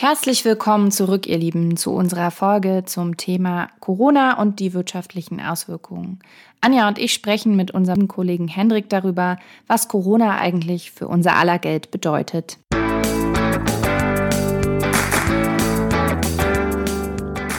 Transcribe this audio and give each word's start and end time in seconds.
Herzlich 0.00 0.44
willkommen 0.44 0.92
zurück, 0.92 1.26
ihr 1.26 1.38
Lieben, 1.38 1.76
zu 1.76 1.90
unserer 1.90 2.30
Folge 2.30 2.84
zum 2.86 3.16
Thema 3.16 3.66
Corona 3.80 4.40
und 4.40 4.60
die 4.60 4.72
wirtschaftlichen 4.72 5.40
Auswirkungen. 5.40 6.20
Anja 6.60 6.86
und 6.86 7.00
ich 7.00 7.12
sprechen 7.12 7.56
mit 7.56 7.72
unserem 7.72 8.06
Kollegen 8.06 8.46
Hendrik 8.46 8.88
darüber, 8.90 9.38
was 9.66 9.88
Corona 9.88 10.38
eigentlich 10.38 10.92
für 10.92 11.08
unser 11.08 11.34
aller 11.34 11.58
Geld 11.58 11.90
bedeutet. 11.90 12.58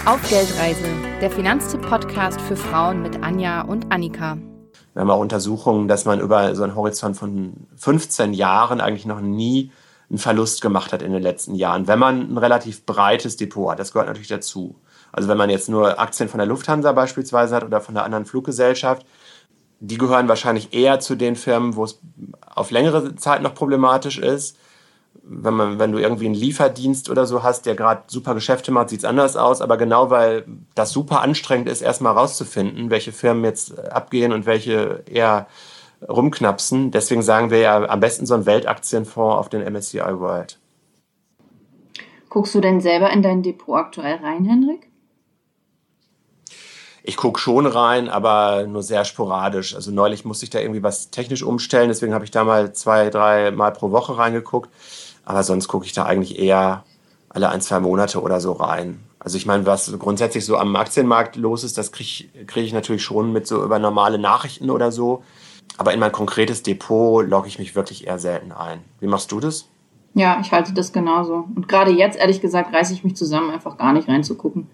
Auf 0.06 0.30
Geldreise, 0.30 0.88
der 1.20 1.32
Finanztipp-Podcast 1.32 2.40
für 2.40 2.56
Frauen 2.56 3.02
mit 3.02 3.22
Anja 3.22 3.64
und 3.64 3.92
Annika. 3.92 4.38
Wir 4.94 5.02
haben 5.02 5.12
auch 5.12 5.20
Untersuchungen, 5.20 5.90
dass 5.90 6.06
man 6.06 6.22
über 6.22 6.56
so 6.56 6.64
einen 6.64 6.76
Horizont 6.76 7.18
von 7.18 7.68
15 7.76 8.34
Jahren 8.34 8.80
eigentlich 8.80 9.06
noch 9.06 9.20
nie 9.20 9.72
einen 10.10 10.18
Verlust 10.18 10.62
gemacht 10.62 10.92
hat 10.92 11.02
in 11.02 11.14
den 11.14 11.22
letzten 11.22 11.56
Jahren, 11.56 11.88
wenn 11.88 12.00
man 12.00 12.34
ein 12.34 12.38
relativ 12.38 12.86
breites 12.86 13.38
Depot 13.38 13.72
hat. 13.72 13.80
Das 13.80 13.94
gehört 13.94 14.08
natürlich 14.08 14.28
dazu. 14.28 14.76
Also 15.12 15.28
wenn 15.28 15.38
man 15.38 15.50
jetzt 15.50 15.70
nur 15.70 16.00
Aktien 16.00 16.30
von 16.30 16.40
der 16.40 16.48
Lufthansa 16.48 16.92
beispielsweise 16.92 17.56
hat 17.56 17.64
oder 17.64 17.82
von 17.82 17.96
einer 17.96 18.06
anderen 18.06 18.26
Fluggesellschaft, 18.26 19.06
die 19.80 19.98
gehören 19.98 20.28
wahrscheinlich 20.28 20.74
eher 20.74 21.00
zu 21.00 21.16
den 21.16 21.36
Firmen, 21.36 21.76
wo 21.76 21.84
es 21.84 22.00
auf 22.54 22.72
längere 22.72 23.16
Zeit 23.16 23.42
noch 23.42 23.54
problematisch 23.54 24.18
ist. 24.18 24.58
Wenn, 25.24 25.54
man, 25.54 25.80
wenn 25.80 25.92
du 25.92 26.00
irgendwie 26.00 26.26
einen 26.26 26.36
Lieferdienst 26.36 27.10
oder 27.10 27.26
so 27.26 27.44
hast, 27.44 27.66
der 27.66 27.76
gerade 27.76 28.04
super 28.08 28.34
Geschäfte 28.34 28.72
macht, 28.72 28.90
sieht 28.90 29.00
es 29.00 29.06
anders 29.06 29.38
aus. 29.38 29.62
Aber 29.62 29.78
genau 29.78 30.10
weil 30.10 30.46
das 30.76 30.92
super 30.92 31.22
anstrengend 31.22 31.70
ist, 31.70 31.82
erstmal 31.82 32.14
rauszufinden, 32.14 32.90
welche 32.90 33.12
Firmen 33.12 33.44
jetzt 33.44 33.80
abgehen 33.92 34.34
und 34.34 34.46
welche 34.46 35.04
eher 35.06 35.48
rumknapsen. 36.08 36.92
Deswegen 36.92 37.22
sagen 37.22 37.50
wir 37.50 37.60
ja 37.60 37.90
am 37.90 38.00
besten 38.00 38.26
so 38.26 38.34
einen 38.34 38.46
Weltaktienfonds 38.46 39.38
auf 39.38 39.50
den 39.50 39.62
MSCI 39.62 40.20
World. 40.20 40.60
Guckst 42.30 42.54
du 42.54 42.62
denn 42.62 42.80
selber 42.80 43.10
in 43.10 43.24
dein 43.24 43.42
Depot 43.42 43.76
aktuell 43.76 44.18
rein, 44.18 44.46
Henrik? 44.46 44.88
Ich 47.02 47.18
gucke 47.18 47.40
schon 47.40 47.66
rein, 47.66 48.08
aber 48.08 48.68
nur 48.68 48.84
sehr 48.84 49.04
sporadisch. 49.04 49.74
Also 49.74 49.90
neulich 49.90 50.26
musste 50.26 50.46
ich 50.46 50.52
da 50.52 50.60
irgendwie 50.60 50.84
was 50.84 51.10
technisch 51.10 51.42
umstellen, 51.42 51.88
deswegen 51.90 52.14
habe 52.14 52.26
ich 52.26 52.32
da 52.32 52.44
mal 52.44 52.74
zwei, 52.74 53.10
drei 53.10 53.50
Mal 53.50 53.72
pro 53.72 53.90
Woche 53.92 54.18
reingeguckt. 54.18 54.70
Aber 55.26 55.44
sonst 55.44 55.68
gucke 55.68 55.86
ich 55.86 55.94
da 55.94 56.06
eigentlich 56.06 56.38
eher 56.38 56.84
alle 57.30 57.50
ein, 57.50 57.62
zwei 57.62 57.80
Monate 57.80 58.22
oder 58.22 58.40
so 58.40 58.52
rein. 58.52 59.00
Also 59.20 59.38
ich 59.38 59.46
meine, 59.46 59.66
was 59.66 59.98
grundsätzlich 60.00 60.46
so 60.46 60.58
am 60.58 60.76
Aktienmarkt 60.76 61.36
los 61.36 61.64
ist, 61.64 61.78
das 61.78 61.92
kriege 61.92 62.46
krieg 62.46 62.66
ich 62.66 62.74
natürlich 62.74 63.04
schon 63.04 63.34
mit 63.34 63.48
so 63.48 63.64
über 63.64 63.80
normale 63.80 64.18
Nachrichten 64.18 64.70
oder 64.70 64.92
so. 64.92 65.24
Aber 65.80 65.94
in 65.94 66.00
mein 66.02 66.12
konkretes 66.12 66.62
Depot 66.62 67.26
logge 67.26 67.48
ich 67.48 67.58
mich 67.58 67.74
wirklich 67.74 68.06
eher 68.06 68.20
selten 68.20 68.52
ein. 68.52 68.84
Wie 69.00 69.08
machst 69.08 69.32
du 69.32 69.40
das? 69.40 69.70
Ja, 70.14 70.38
ich 70.42 70.52
halte 70.52 70.74
das 70.74 70.92
genauso. 70.92 71.46
Und 71.56 71.70
gerade 71.70 71.92
jetzt, 71.92 72.20
ehrlich 72.20 72.42
gesagt, 72.42 72.74
reiße 72.74 72.92
ich 72.92 73.06
mich 73.06 73.16
zusammen, 73.16 73.50
einfach 73.50 73.78
gar 73.78 73.94
nicht 73.94 74.10
reinzugucken. 74.10 74.68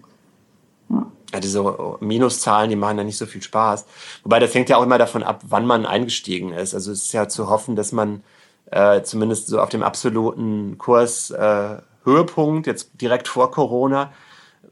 Ja. 0.88 1.06
ja, 1.32 1.38
diese 1.38 1.96
Minuszahlen, 2.00 2.70
die 2.70 2.76
machen 2.76 2.98
ja 2.98 3.04
nicht 3.04 3.18
so 3.18 3.26
viel 3.26 3.40
Spaß. 3.40 3.86
Wobei 4.24 4.40
das 4.40 4.52
hängt 4.52 4.68
ja 4.68 4.78
auch 4.78 4.82
immer 4.82 4.98
davon 4.98 5.22
ab, 5.22 5.42
wann 5.48 5.64
man 5.64 5.86
eingestiegen 5.86 6.50
ist. 6.50 6.74
Also 6.74 6.90
es 6.90 7.04
ist 7.04 7.12
ja 7.12 7.28
zu 7.28 7.48
hoffen, 7.48 7.76
dass 7.76 7.92
man 7.92 8.24
äh, 8.72 9.02
zumindest 9.02 9.46
so 9.46 9.60
auf 9.60 9.68
dem 9.68 9.84
absoluten 9.84 10.76
Kurs 10.76 11.30
äh, 11.30 11.76
Höhepunkt, 12.02 12.66
jetzt 12.66 13.00
direkt 13.00 13.28
vor 13.28 13.52
Corona, 13.52 14.12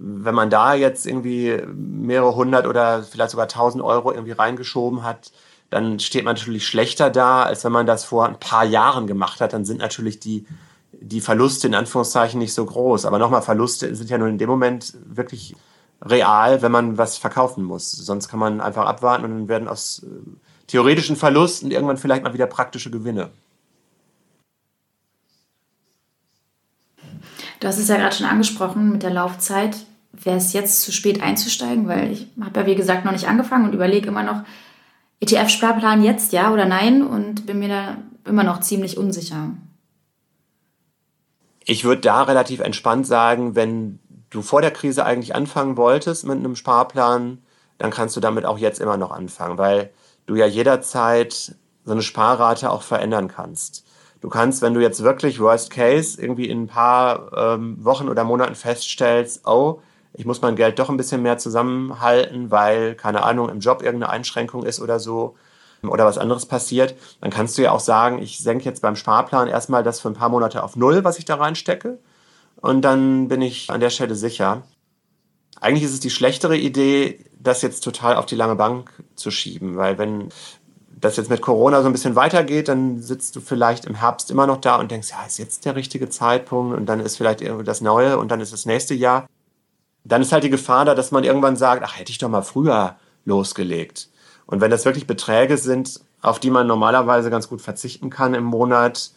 wenn 0.01 0.35
man 0.35 0.51
da 0.51 0.75
jetzt 0.75 1.07
irgendwie 1.07 1.63
mehrere 1.73 2.35
hundert 2.35 2.67
oder 2.67 3.05
vielleicht 3.05 3.31
sogar 3.31 3.47
tausend 3.47 3.85
Euro 3.85 4.11
irgendwie 4.11 4.33
reingeschoben 4.33 5.05
hat, 5.05 5.31
dann 5.75 5.99
steht 5.99 6.25
man 6.25 6.37
natürlich 6.37 6.69
schlechter 6.69 7.11
da, 7.11 7.43
als 7.43 7.65
wenn 7.65 7.73
man 7.73 7.85
das 7.85 8.05
vor 8.05 8.27
ein 8.27 8.39
paar 8.39 8.65
Jahren 8.65 9.09
gemacht 9.09 9.41
hat. 9.41 9.53
Dann 9.53 9.65
sind 9.65 9.79
natürlich 9.79 10.21
die, 10.21 10.47
die 10.93 11.21
Verluste 11.21 11.67
in 11.67 11.75
Anführungszeichen 11.75 12.39
nicht 12.39 12.55
so 12.55 12.65
groß. 12.65 13.07
Aber 13.07 13.19
nochmal, 13.19 13.43
Verluste 13.43 13.93
sind 13.97 14.09
ja 14.09 14.17
nur 14.17 14.29
in 14.29 14.39
dem 14.39 14.49
Moment 14.49 14.95
wirklich 15.05 15.57
real, 16.01 16.63
wenn 16.63 16.71
man 16.71 16.97
was 16.97 17.19
verkaufen 17.19 17.65
muss. 17.65 17.91
Sonst 17.91 18.29
kann 18.29 18.39
man 18.39 18.61
einfach 18.61 18.87
abwarten 18.87 19.25
und 19.25 19.31
dann 19.33 19.49
werden 19.49 19.67
aus 19.67 20.05
äh, 20.05 20.07
theoretischen 20.69 21.17
Verlusten 21.17 21.73
irgendwann 21.73 21.97
vielleicht 21.97 22.23
mal 22.23 22.35
wieder 22.35 22.47
praktische 22.47 22.93
Gewinne. 22.93 23.31
Du 27.59 27.67
hast 27.67 27.79
es 27.79 27.89
ja 27.89 27.97
gerade 27.97 28.15
schon 28.15 28.27
angesprochen 28.27 28.93
mit 28.93 29.03
der 29.03 29.11
Laufzeit. 29.11 29.75
Wäre 30.13 30.37
es 30.37 30.53
jetzt 30.53 30.83
zu 30.83 30.93
spät 30.93 31.21
einzusteigen? 31.21 31.89
Weil 31.89 32.13
ich 32.13 32.29
habe 32.41 32.61
ja, 32.61 32.67
wie 32.67 32.77
gesagt, 32.77 33.05
noch 33.05 33.11
nicht 33.11 33.27
angefangen 33.27 33.65
und 33.65 33.75
überlege 33.75 34.07
immer 34.07 34.23
noch, 34.23 34.45
ETF-Sparplan 35.21 36.03
jetzt, 36.03 36.33
ja 36.33 36.53
oder 36.53 36.67
nein? 36.67 37.07
Und 37.07 37.47
bin 37.47 37.59
mir 37.59 37.69
da 37.69 37.97
immer 38.25 38.45
noch 38.45 38.61
ziemlich 38.61 38.99
unsicher. 38.99 39.51
Ich 41.65 41.85
würde 41.85 42.03
da 42.03 42.23
relativ 42.23 42.61
entspannt 42.61 43.07
sagen, 43.07 43.55
wenn 43.55 43.99
du 44.31 44.43
vor 44.43 44.61
der 44.61 44.71
Krise 44.71 45.05
eigentlich 45.05 45.35
anfangen 45.35 45.77
wolltest 45.77 46.27
mit 46.27 46.39
einem 46.39 46.57
Sparplan, 46.57 47.39
dann 47.79 47.91
kannst 47.91 48.17
du 48.17 48.21
damit 48.21 48.45
auch 48.45 48.59
jetzt 48.59 48.81
immer 48.81 48.97
noch 48.97 49.11
anfangen, 49.11 49.59
weil 49.59 49.91
du 50.27 50.35
ja 50.35 50.47
jederzeit 50.47 51.55
so 51.85 51.93
eine 51.93 52.03
Sparrate 52.03 52.71
auch 52.71 52.83
verändern 52.83 53.29
kannst. 53.29 53.85
Du 54.21 54.29
kannst, 54.29 54.63
wenn 54.63 54.75
du 54.75 54.81
jetzt 54.81 55.03
wirklich 55.03 55.39
Worst 55.39 55.71
Case 55.71 56.21
irgendwie 56.21 56.49
in 56.49 56.63
ein 56.63 56.67
paar 56.67 57.31
ähm, 57.37 57.85
Wochen 57.85 58.09
oder 58.09 58.25
Monaten 58.25 58.55
feststellst, 58.55 59.47
oh, 59.47 59.81
ich 60.15 60.25
muss 60.25 60.41
mein 60.41 60.57
Geld 60.57 60.79
doch 60.79 60.89
ein 60.89 60.97
bisschen 60.97 61.23
mehr 61.23 61.39
zusammenhalten, 61.39 62.51
weil, 62.51 62.95
keine 62.95 63.25
Ahnung, 63.25 63.49
im 63.49 63.61
Job 63.61 63.83
irgendeine 63.83 64.13
Einschränkung 64.13 64.65
ist 64.65 64.81
oder 64.81 65.01
so 65.01 65.35
oder 65.83 66.07
was 66.07 66.19
anderes 66.19 66.47
passiert, 66.47 66.95
dann 67.21 67.31
kannst 67.31 67.59
du 67.59 67.63
ja 67.63 67.73
auch 67.73 67.81
sagen, 67.81 68.23
ich 68.23 68.39
senke 68.39 68.65
jetzt 68.65 68.81
beim 68.81 68.97
Sparplan 68.97 69.49
erstmal 69.49 69.83
das 69.83 70.01
für 70.01 70.09
ein 70.09 70.15
paar 70.15 70.31
Monate 70.31 70.63
auf 70.63 70.77
Null, 70.77 71.05
was 71.05 71.19
ich 71.19 71.27
da 71.27 71.35
reinstecke. 71.35 71.99
Und 72.57 72.83
dann 72.83 73.29
bin 73.29 73.43
ich 73.43 73.69
an 73.71 73.81
der 73.81 73.91
Stelle 73.91 74.15
sicher. 74.15 74.63
Eigentlich 75.61 75.85
ist 75.85 75.93
es 75.93 76.01
die 76.01 76.11
schlechtere 76.11 76.57
Idee, 76.57 77.25
das 77.39 77.61
jetzt 77.61 77.81
total 77.81 78.17
auf 78.17 78.25
die 78.25 78.37
lange 78.37 78.57
Bank 78.57 78.91
zu 79.17 79.31
schieben, 79.31 79.77
weil 79.77 79.99
wenn 79.99 80.31
das 80.89 81.17
jetzt 81.17 81.29
mit 81.29 81.43
Corona 81.43 81.83
so 81.83 81.87
ein 81.89 81.93
bisschen 81.93 82.17
weitergeht, 82.17 82.69
dann 82.69 83.03
sitzt 83.03 83.37
du 83.37 83.41
vielleicht 83.41 83.85
im 83.85 83.95
Herbst 83.95 84.31
immer 84.31 84.47
noch 84.47 84.61
da 84.61 84.77
und 84.77 84.91
denkst, 84.91 85.11
ja, 85.11 85.27
ist 85.27 85.39
jetzt 85.39 85.67
der 85.67 85.77
richtige 85.77 86.09
Zeitpunkt 86.09 86.77
und 86.77 86.87
dann 86.87 87.01
ist 87.01 87.17
vielleicht 87.17 87.43
das 87.65 87.83
Neue 87.83 88.17
und 88.17 88.31
dann 88.31 88.41
ist 88.41 88.55
das 88.55 88.65
nächste 88.65 88.95
Jahr 88.95 89.27
dann 90.05 90.23
ist 90.23 90.33
halt 90.33 90.45
die 90.45 90.51
Gefahr 90.51 90.85
da, 90.85 90.95
dass 90.95 91.11
man 91.11 91.25
irgendwann 91.25 91.57
sagt, 91.57 91.83
ach, 91.85 91.99
hätte 91.99 92.13
ich 92.13 92.19
doch 92.19 92.29
mal 92.29 92.43
früher 92.43 92.97
losgelegt. 93.25 94.09
Und 94.47 94.61
wenn 94.61 94.71
das 94.71 94.85
wirklich 94.85 95.07
Beträge 95.07 95.57
sind, 95.57 96.01
auf 96.21 96.39
die 96.39 96.51
man 96.51 96.67
normalerweise 96.67 97.31
ganz 97.31 97.49
gut 97.49 97.63
verzichten 97.63 98.11
kann 98.11 98.35
im 98.35 98.45
Monat, 98.45 99.11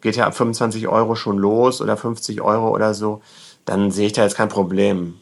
geht 0.00 0.16
ja 0.16 0.26
ab 0.26 0.36
25 0.36 0.88
Euro 0.88 1.14
schon 1.14 1.38
los 1.38 1.80
oder 1.80 1.96
50 1.96 2.42
Euro 2.42 2.70
oder 2.70 2.92
so, 2.92 3.22
dann 3.64 3.90
sehe 3.90 4.06
ich 4.06 4.12
da 4.12 4.22
jetzt 4.22 4.36
kein 4.36 4.48
Problem. 4.48 5.14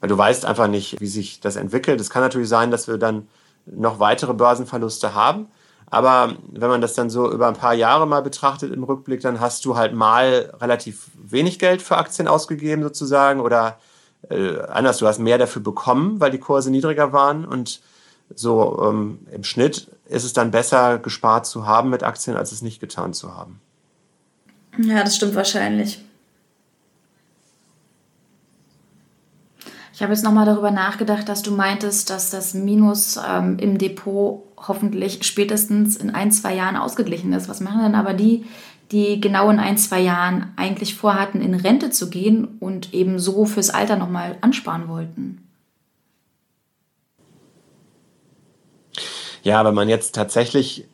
Weil 0.00 0.08
du 0.08 0.18
weißt 0.18 0.44
einfach 0.44 0.66
nicht, 0.68 1.00
wie 1.00 1.06
sich 1.06 1.40
das 1.40 1.56
entwickelt. 1.56 2.00
Es 2.00 2.10
kann 2.10 2.22
natürlich 2.22 2.48
sein, 2.48 2.70
dass 2.70 2.88
wir 2.88 2.98
dann 2.98 3.28
noch 3.66 3.98
weitere 3.98 4.34
Börsenverluste 4.34 5.14
haben. 5.14 5.46
Aber 5.88 6.34
wenn 6.50 6.68
man 6.68 6.80
das 6.80 6.94
dann 6.94 7.10
so 7.10 7.30
über 7.30 7.46
ein 7.46 7.54
paar 7.54 7.74
Jahre 7.74 8.06
mal 8.06 8.22
betrachtet 8.22 8.72
im 8.72 8.82
Rückblick, 8.82 9.20
dann 9.20 9.40
hast 9.40 9.64
du 9.64 9.76
halt 9.76 9.94
mal 9.94 10.52
relativ 10.60 11.08
wenig 11.14 11.58
Geld 11.58 11.80
für 11.80 11.96
Aktien 11.96 12.26
ausgegeben 12.26 12.82
sozusagen 12.82 13.40
oder 13.40 13.78
äh, 14.28 14.58
anders, 14.62 14.98
du 14.98 15.06
hast 15.06 15.18
mehr 15.18 15.38
dafür 15.38 15.62
bekommen, 15.62 16.20
weil 16.20 16.30
die 16.30 16.38
Kurse 16.38 16.70
niedriger 16.70 17.12
waren 17.12 17.44
und 17.44 17.80
so 18.34 18.82
ähm, 18.84 19.20
im 19.30 19.44
Schnitt 19.44 19.88
ist 20.08 20.24
es 20.24 20.32
dann 20.32 20.50
besser 20.50 20.98
gespart 20.98 21.46
zu 21.46 21.66
haben 21.66 21.90
mit 21.90 22.02
Aktien, 22.02 22.36
als 22.36 22.50
es 22.50 22.62
nicht 22.62 22.80
getan 22.80 23.14
zu 23.14 23.34
haben. 23.34 23.60
Ja, 24.78 25.04
das 25.04 25.16
stimmt 25.16 25.36
wahrscheinlich. 25.36 26.02
Ich 29.94 30.02
habe 30.02 30.12
jetzt 30.12 30.24
nochmal 30.24 30.44
darüber 30.44 30.70
nachgedacht, 30.70 31.28
dass 31.28 31.42
du 31.42 31.52
meintest, 31.52 32.10
dass 32.10 32.30
das 32.30 32.52
Minus 32.52 33.18
ähm, 33.26 33.58
im 33.58 33.78
Depot 33.78 34.45
hoffentlich 34.56 35.24
spätestens 35.24 35.96
in 35.96 36.10
ein, 36.10 36.32
zwei 36.32 36.54
Jahren 36.54 36.76
ausgeglichen 36.76 37.32
ist. 37.32 37.48
Was 37.48 37.60
machen 37.60 37.82
denn 37.82 37.94
aber 37.94 38.14
die, 38.14 38.44
die 38.92 39.20
genau 39.20 39.50
in 39.50 39.58
ein, 39.58 39.78
zwei 39.78 40.00
Jahren 40.00 40.52
eigentlich 40.56 40.94
vorhatten, 40.94 41.40
in 41.40 41.54
Rente 41.54 41.90
zu 41.90 42.08
gehen 42.08 42.56
und 42.60 42.94
eben 42.94 43.18
so 43.18 43.44
fürs 43.44 43.70
Alter 43.70 43.96
nochmal 43.96 44.36
ansparen 44.40 44.88
wollten? 44.88 45.42
Ja, 49.42 49.64
wenn 49.64 49.74
man 49.74 49.88
jetzt 49.88 50.14
tatsächlich 50.14 50.86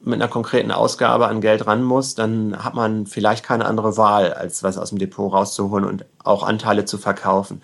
mit 0.00 0.14
einer 0.14 0.28
konkreten 0.28 0.70
Ausgabe 0.70 1.28
an 1.28 1.40
Geld 1.40 1.66
ran 1.66 1.82
muss, 1.82 2.14
dann 2.14 2.62
hat 2.62 2.74
man 2.74 3.06
vielleicht 3.06 3.44
keine 3.44 3.64
andere 3.64 3.96
Wahl, 3.96 4.34
als 4.34 4.62
was 4.62 4.76
aus 4.76 4.90
dem 4.90 4.98
Depot 4.98 5.32
rauszuholen 5.32 5.84
und 5.84 6.04
auch 6.22 6.42
Anteile 6.42 6.84
zu 6.84 6.98
verkaufen 6.98 7.62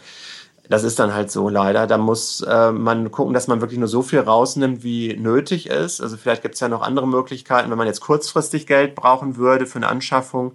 das 0.71 0.85
ist 0.85 1.01
dann 1.01 1.13
halt 1.13 1.33
so 1.33 1.49
leider. 1.49 1.89
Da 1.89 1.99
muss 1.99 2.43
äh, 2.43 2.71
man 2.71 3.11
gucken, 3.11 3.35
dass 3.35 3.49
man 3.49 3.61
wirklich 3.61 3.81
nur 3.81 3.89
so 3.89 4.03
viel 4.03 4.21
rausnimmt, 4.21 4.85
wie 4.85 5.17
nötig 5.17 5.69
ist. 5.69 6.01
Also 6.01 6.17
vielleicht 6.17 6.43
gibt 6.43 6.55
es 6.55 6.61
ja 6.61 6.69
noch 6.69 6.83
andere 6.83 7.09
Möglichkeiten. 7.09 7.71
Wenn 7.71 7.77
man 7.79 7.89
jetzt 7.89 8.01
kurzfristig 8.01 8.69
Geld 8.69 8.95
brauchen 8.95 9.37
würde 9.37 9.67
für 9.67 9.77
eine 9.77 9.89
Anschaffung, 9.89 10.53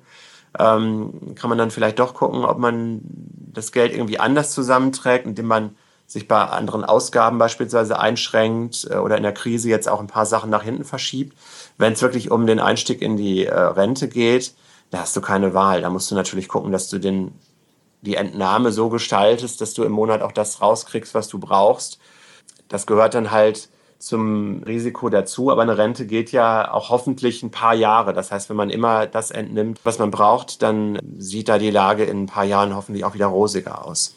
ähm, 0.58 1.36
kann 1.36 1.50
man 1.50 1.58
dann 1.58 1.70
vielleicht 1.70 2.00
doch 2.00 2.14
gucken, 2.14 2.46
ob 2.46 2.58
man 2.58 3.02
das 3.04 3.74
Geld 3.74 3.92
irgendwie 3.92 4.18
anders 4.18 4.52
zusammenträgt, 4.52 5.26
indem 5.26 5.48
man 5.48 5.76
sich 6.08 6.30
bei 6.30 6.42
anderen 6.42 6.86
Ausgaben 6.86 7.38
beispielsweise 7.38 8.00
einschränkt 8.00 8.88
äh, 8.90 8.96
oder 8.96 9.18
in 9.18 9.24
der 9.24 9.34
Krise 9.34 9.68
jetzt 9.68 9.90
auch 9.90 10.00
ein 10.00 10.08
paar 10.08 10.26
Sachen 10.26 10.50
nach 10.50 10.64
hinten 10.64 10.86
verschiebt. 10.86 11.38
Wenn 11.78 11.92
es 11.92 12.02
wirklich 12.02 12.32
um 12.32 12.48
den 12.48 12.62
Einstieg 12.62 13.02
in 13.02 13.18
die 13.18 13.48
äh, 13.48 13.54
Rente 13.54 14.08
geht, 14.08 14.54
da 14.92 15.00
hast 15.00 15.14
du 15.18 15.20
keine 15.20 15.54
Wahl. 15.54 15.82
Da 15.82 15.90
musst 15.90 16.10
du 16.10 16.16
natürlich 16.16 16.48
gucken, 16.48 16.72
dass 16.72 16.88
du 16.88 17.00
den, 17.00 17.34
die 18.06 18.16
Entnahme 18.16 18.72
so 18.72 18.90
gestaltest, 18.90 19.60
dass 19.60 19.74
du 19.74 19.84
im 19.84 19.92
Monat 19.92 20.22
auch 20.22 20.32
das 20.32 20.62
rauskriegst, 20.62 21.14
was 21.14 21.28
du 21.28 21.40
brauchst. 21.40 22.00
Das 22.70 22.86
gehört 22.86 23.14
dann 23.14 23.32
halt 23.32 23.70
zum 24.00 24.64
Risiko 24.64 25.10
dazu. 25.10 25.52
Aber 25.52 25.64
eine 25.64 25.78
Rente 25.78 26.06
geht 26.06 26.32
ja 26.32 26.72
auch 26.72 26.90
hoffentlich 26.90 27.44
ein 27.44 27.52
paar 27.52 27.74
Jahre. 27.74 28.14
Das 28.14 28.32
heißt, 28.32 28.50
wenn 28.50 28.56
man 28.56 28.70
immer 28.70 29.08
das 29.08 29.32
entnimmt, 29.32 29.80
was 29.84 30.00
man 30.00 30.12
braucht, 30.12 30.62
dann 30.62 31.00
sieht 31.18 31.50
da 31.50 31.58
die 31.58 31.72
Lage 31.72 32.04
in 32.04 32.24
ein 32.24 32.28
paar 32.28 32.46
Jahren 32.46 32.76
hoffentlich 32.76 33.04
auch 33.04 33.14
wieder 33.14 33.28
rosiger 33.28 33.86
aus. 33.86 34.16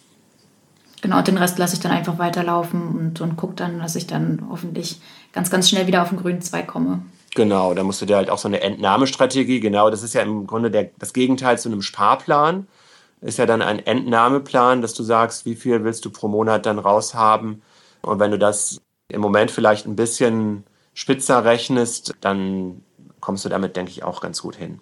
Genau, 1.00 1.22
den 1.22 1.38
Rest 1.38 1.58
lasse 1.58 1.74
ich 1.74 1.80
dann 1.80 1.92
einfach 1.92 2.18
weiterlaufen 2.18 2.88
und, 2.88 3.20
und 3.20 3.36
gucke 3.36 3.54
dann, 3.54 3.78
dass 3.78 3.94
ich 3.94 4.06
dann 4.06 4.48
hoffentlich 4.50 5.00
ganz, 5.32 5.48
ganz 5.48 5.68
schnell 5.68 5.86
wieder 5.86 6.02
auf 6.02 6.08
den 6.08 6.18
grünen 6.18 6.42
Zweig 6.42 6.66
komme. 6.66 7.02
Genau, 7.34 7.72
da 7.72 7.84
musst 7.84 8.02
du 8.02 8.06
dir 8.06 8.16
halt 8.16 8.30
auch 8.30 8.38
so 8.38 8.48
eine 8.48 8.62
Entnahmestrategie, 8.62 9.60
genau, 9.60 9.90
das 9.90 10.02
ist 10.02 10.14
ja 10.14 10.22
im 10.22 10.46
Grunde 10.46 10.72
der, 10.72 10.90
das 10.98 11.12
Gegenteil 11.12 11.56
zu 11.56 11.68
einem 11.68 11.82
Sparplan. 11.82 12.66
Ist 13.20 13.38
ja 13.38 13.46
dann 13.46 13.62
ein 13.62 13.84
Entnahmeplan, 13.84 14.80
dass 14.80 14.94
du 14.94 15.02
sagst, 15.02 15.44
wie 15.44 15.56
viel 15.56 15.84
willst 15.84 16.04
du 16.04 16.10
pro 16.10 16.28
Monat 16.28 16.66
dann 16.66 16.78
raushaben. 16.78 17.62
Und 18.02 18.20
wenn 18.20 18.30
du 18.30 18.38
das 18.38 18.80
im 19.08 19.20
Moment 19.20 19.50
vielleicht 19.50 19.86
ein 19.86 19.96
bisschen 19.96 20.64
spitzer 20.94 21.44
rechnest, 21.44 22.14
dann 22.20 22.82
kommst 23.20 23.44
du 23.44 23.48
damit, 23.48 23.76
denke 23.76 23.90
ich, 23.90 24.04
auch 24.04 24.20
ganz 24.20 24.42
gut 24.42 24.56
hin. 24.56 24.80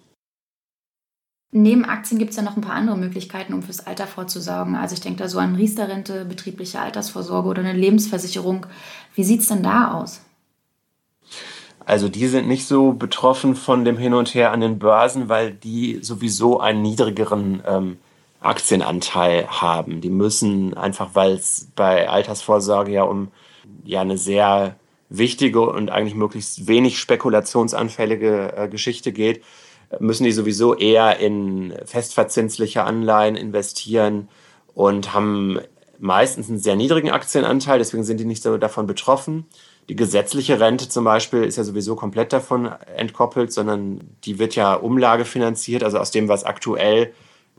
Neben 1.51 1.85
Aktien 1.85 2.19
gibt 2.19 2.31
es 2.31 2.37
ja 2.37 2.43
noch 2.43 2.57
ein 2.57 2.61
paar 2.61 2.75
andere 2.75 2.97
Möglichkeiten, 2.97 3.53
um 3.53 3.63
fürs 3.63 3.87
Alter 3.87 4.05
vorzusorgen. 4.05 4.75
Also 4.75 4.93
ich 4.93 5.01
denke 5.01 5.23
da 5.23 5.29
so 5.29 5.39
an 5.39 5.55
Riester-Rente, 5.55 6.25
betriebliche 6.25 6.79
Altersvorsorge 6.79 7.47
oder 7.47 7.61
eine 7.61 7.73
Lebensversicherung. 7.73 8.65
Wie 9.15 9.23
sieht 9.23 9.41
es 9.41 9.47
denn 9.47 9.63
da 9.63 9.93
aus? 9.93 10.21
Also 11.85 12.09
die 12.09 12.27
sind 12.27 12.49
nicht 12.49 12.67
so 12.67 12.91
betroffen 12.91 13.55
von 13.55 13.85
dem 13.85 13.97
Hin 13.97 14.13
und 14.13 14.33
Her 14.33 14.51
an 14.51 14.59
den 14.59 14.77
Börsen, 14.77 15.29
weil 15.29 15.53
die 15.53 15.99
sowieso 16.01 16.59
einen 16.59 16.81
niedrigeren 16.81 17.63
ähm, 17.65 17.97
Aktienanteil 18.39 19.47
haben. 19.47 20.01
Die 20.01 20.09
müssen 20.09 20.75
einfach, 20.75 21.09
weil 21.13 21.33
es 21.33 21.69
bei 21.75 22.09
Altersvorsorge 22.09 22.91
ja 22.91 23.03
um 23.03 23.29
ja 23.83 24.01
eine 24.01 24.17
sehr 24.17 24.75
wichtige 25.09 25.61
und 25.61 25.89
eigentlich 25.89 26.15
möglichst 26.15 26.67
wenig 26.67 26.99
spekulationsanfällige 26.99 28.53
äh, 28.55 28.67
Geschichte 28.67 29.11
geht, 29.11 29.43
müssen 29.99 30.25
die 30.25 30.31
sowieso 30.31 30.75
eher 30.75 31.19
in 31.19 31.73
festverzinsliche 31.85 32.83
Anleihen 32.83 33.35
investieren 33.35 34.27
und 34.73 35.13
haben 35.13 35.59
meistens 35.99 36.49
einen 36.49 36.59
sehr 36.59 36.75
niedrigen 36.75 37.09
Aktienanteil, 37.09 37.79
deswegen 37.79 38.03
sind 38.03 38.19
die 38.19 38.25
nicht 38.25 38.43
so 38.43 38.57
davon 38.57 38.85
betroffen. 38.85 39.45
Die 39.89 39.95
gesetzliche 39.95 40.59
Rente 40.59 40.89
zum 40.89 41.05
Beispiel 41.05 41.43
ist 41.43 41.55
ja 41.55 41.63
sowieso 41.63 41.95
komplett 41.95 42.33
davon 42.33 42.69
entkoppelt, 42.95 43.53
sondern 43.53 44.01
die 44.25 44.37
wird 44.37 44.55
ja 44.55 44.73
umlagefinanziert, 44.73 45.83
also 45.83 45.97
aus 45.97 46.11
dem, 46.11 46.27
was 46.27 46.43
aktuell 46.43 47.13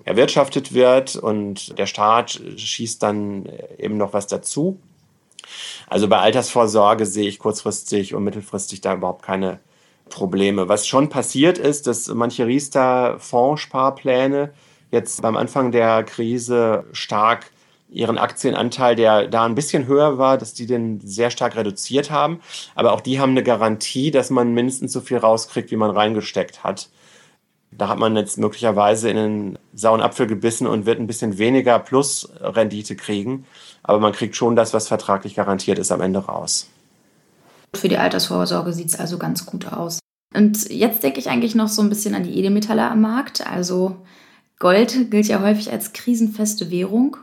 erwirtschaftet 0.04 0.72
wird 0.72 1.16
und 1.16 1.78
der 1.78 1.86
Staat 1.86 2.40
schießt 2.56 3.02
dann 3.02 3.48
eben 3.78 3.96
noch 3.96 4.12
was 4.12 4.26
dazu. 4.26 4.78
Also 5.88 6.08
bei 6.08 6.18
Altersvorsorge 6.18 7.06
sehe 7.06 7.28
ich 7.28 7.38
kurzfristig 7.38 8.14
und 8.14 8.24
mittelfristig 8.24 8.80
da 8.80 8.94
überhaupt 8.94 9.22
keine 9.22 9.60
Probleme. 10.08 10.68
Was 10.68 10.86
schon 10.86 11.08
passiert 11.08 11.58
ist, 11.58 11.86
dass 11.86 12.08
manche 12.08 12.46
Riester-Fondssparpläne 12.46 14.52
jetzt 14.90 15.22
beim 15.22 15.36
Anfang 15.36 15.72
der 15.72 16.02
Krise 16.04 16.84
stark 16.92 17.50
ihren 17.90 18.18
Aktienanteil, 18.18 18.96
der 18.96 19.28
da 19.28 19.46
ein 19.46 19.54
bisschen 19.54 19.86
höher 19.86 20.18
war, 20.18 20.36
dass 20.36 20.52
die 20.52 20.66
den 20.66 21.00
sehr 21.00 21.30
stark 21.30 21.56
reduziert 21.56 22.10
haben. 22.10 22.40
Aber 22.74 22.92
auch 22.92 23.00
die 23.00 23.18
haben 23.18 23.30
eine 23.30 23.42
Garantie, 23.42 24.10
dass 24.10 24.30
man 24.30 24.52
mindestens 24.52 24.92
so 24.92 25.00
viel 25.00 25.18
rauskriegt, 25.18 25.70
wie 25.70 25.76
man 25.76 25.90
reingesteckt 25.90 26.64
hat. 26.64 26.90
Da 27.78 27.88
hat 27.88 27.98
man 27.98 28.16
jetzt 28.16 28.38
möglicherweise 28.38 29.08
in 29.08 29.16
einen 29.16 29.58
sauren 29.72 30.00
Apfel 30.00 30.26
gebissen 30.26 30.66
und 30.66 30.84
wird 30.84 30.98
ein 30.98 31.06
bisschen 31.06 31.38
weniger 31.38 31.78
Plusrendite 31.78 32.96
kriegen 32.96 33.46
aber 33.88 34.00
man 34.00 34.12
kriegt 34.12 34.36
schon 34.36 34.54
das, 34.54 34.74
was 34.74 34.86
vertraglich 34.86 35.34
garantiert 35.34 35.78
ist, 35.78 35.90
am 35.90 36.02
Ende 36.02 36.18
raus. 36.18 36.68
Für 37.74 37.88
die 37.88 37.96
Altersvorsorge 37.96 38.74
sieht 38.74 38.88
es 38.88 39.00
also 39.00 39.16
ganz 39.16 39.46
gut 39.46 39.72
aus. 39.72 39.98
Und 40.34 40.68
jetzt 40.70 41.02
denke 41.02 41.18
ich 41.18 41.30
eigentlich 41.30 41.54
noch 41.54 41.68
so 41.68 41.80
ein 41.80 41.88
bisschen 41.88 42.14
an 42.14 42.22
die 42.22 42.38
Edelmetalle 42.38 42.90
am 42.90 43.00
Markt. 43.00 43.46
Also 43.46 43.96
Gold 44.58 45.10
gilt 45.10 45.26
ja 45.26 45.40
häufig 45.40 45.72
als 45.72 45.94
krisenfeste 45.94 46.70
Währung 46.70 47.16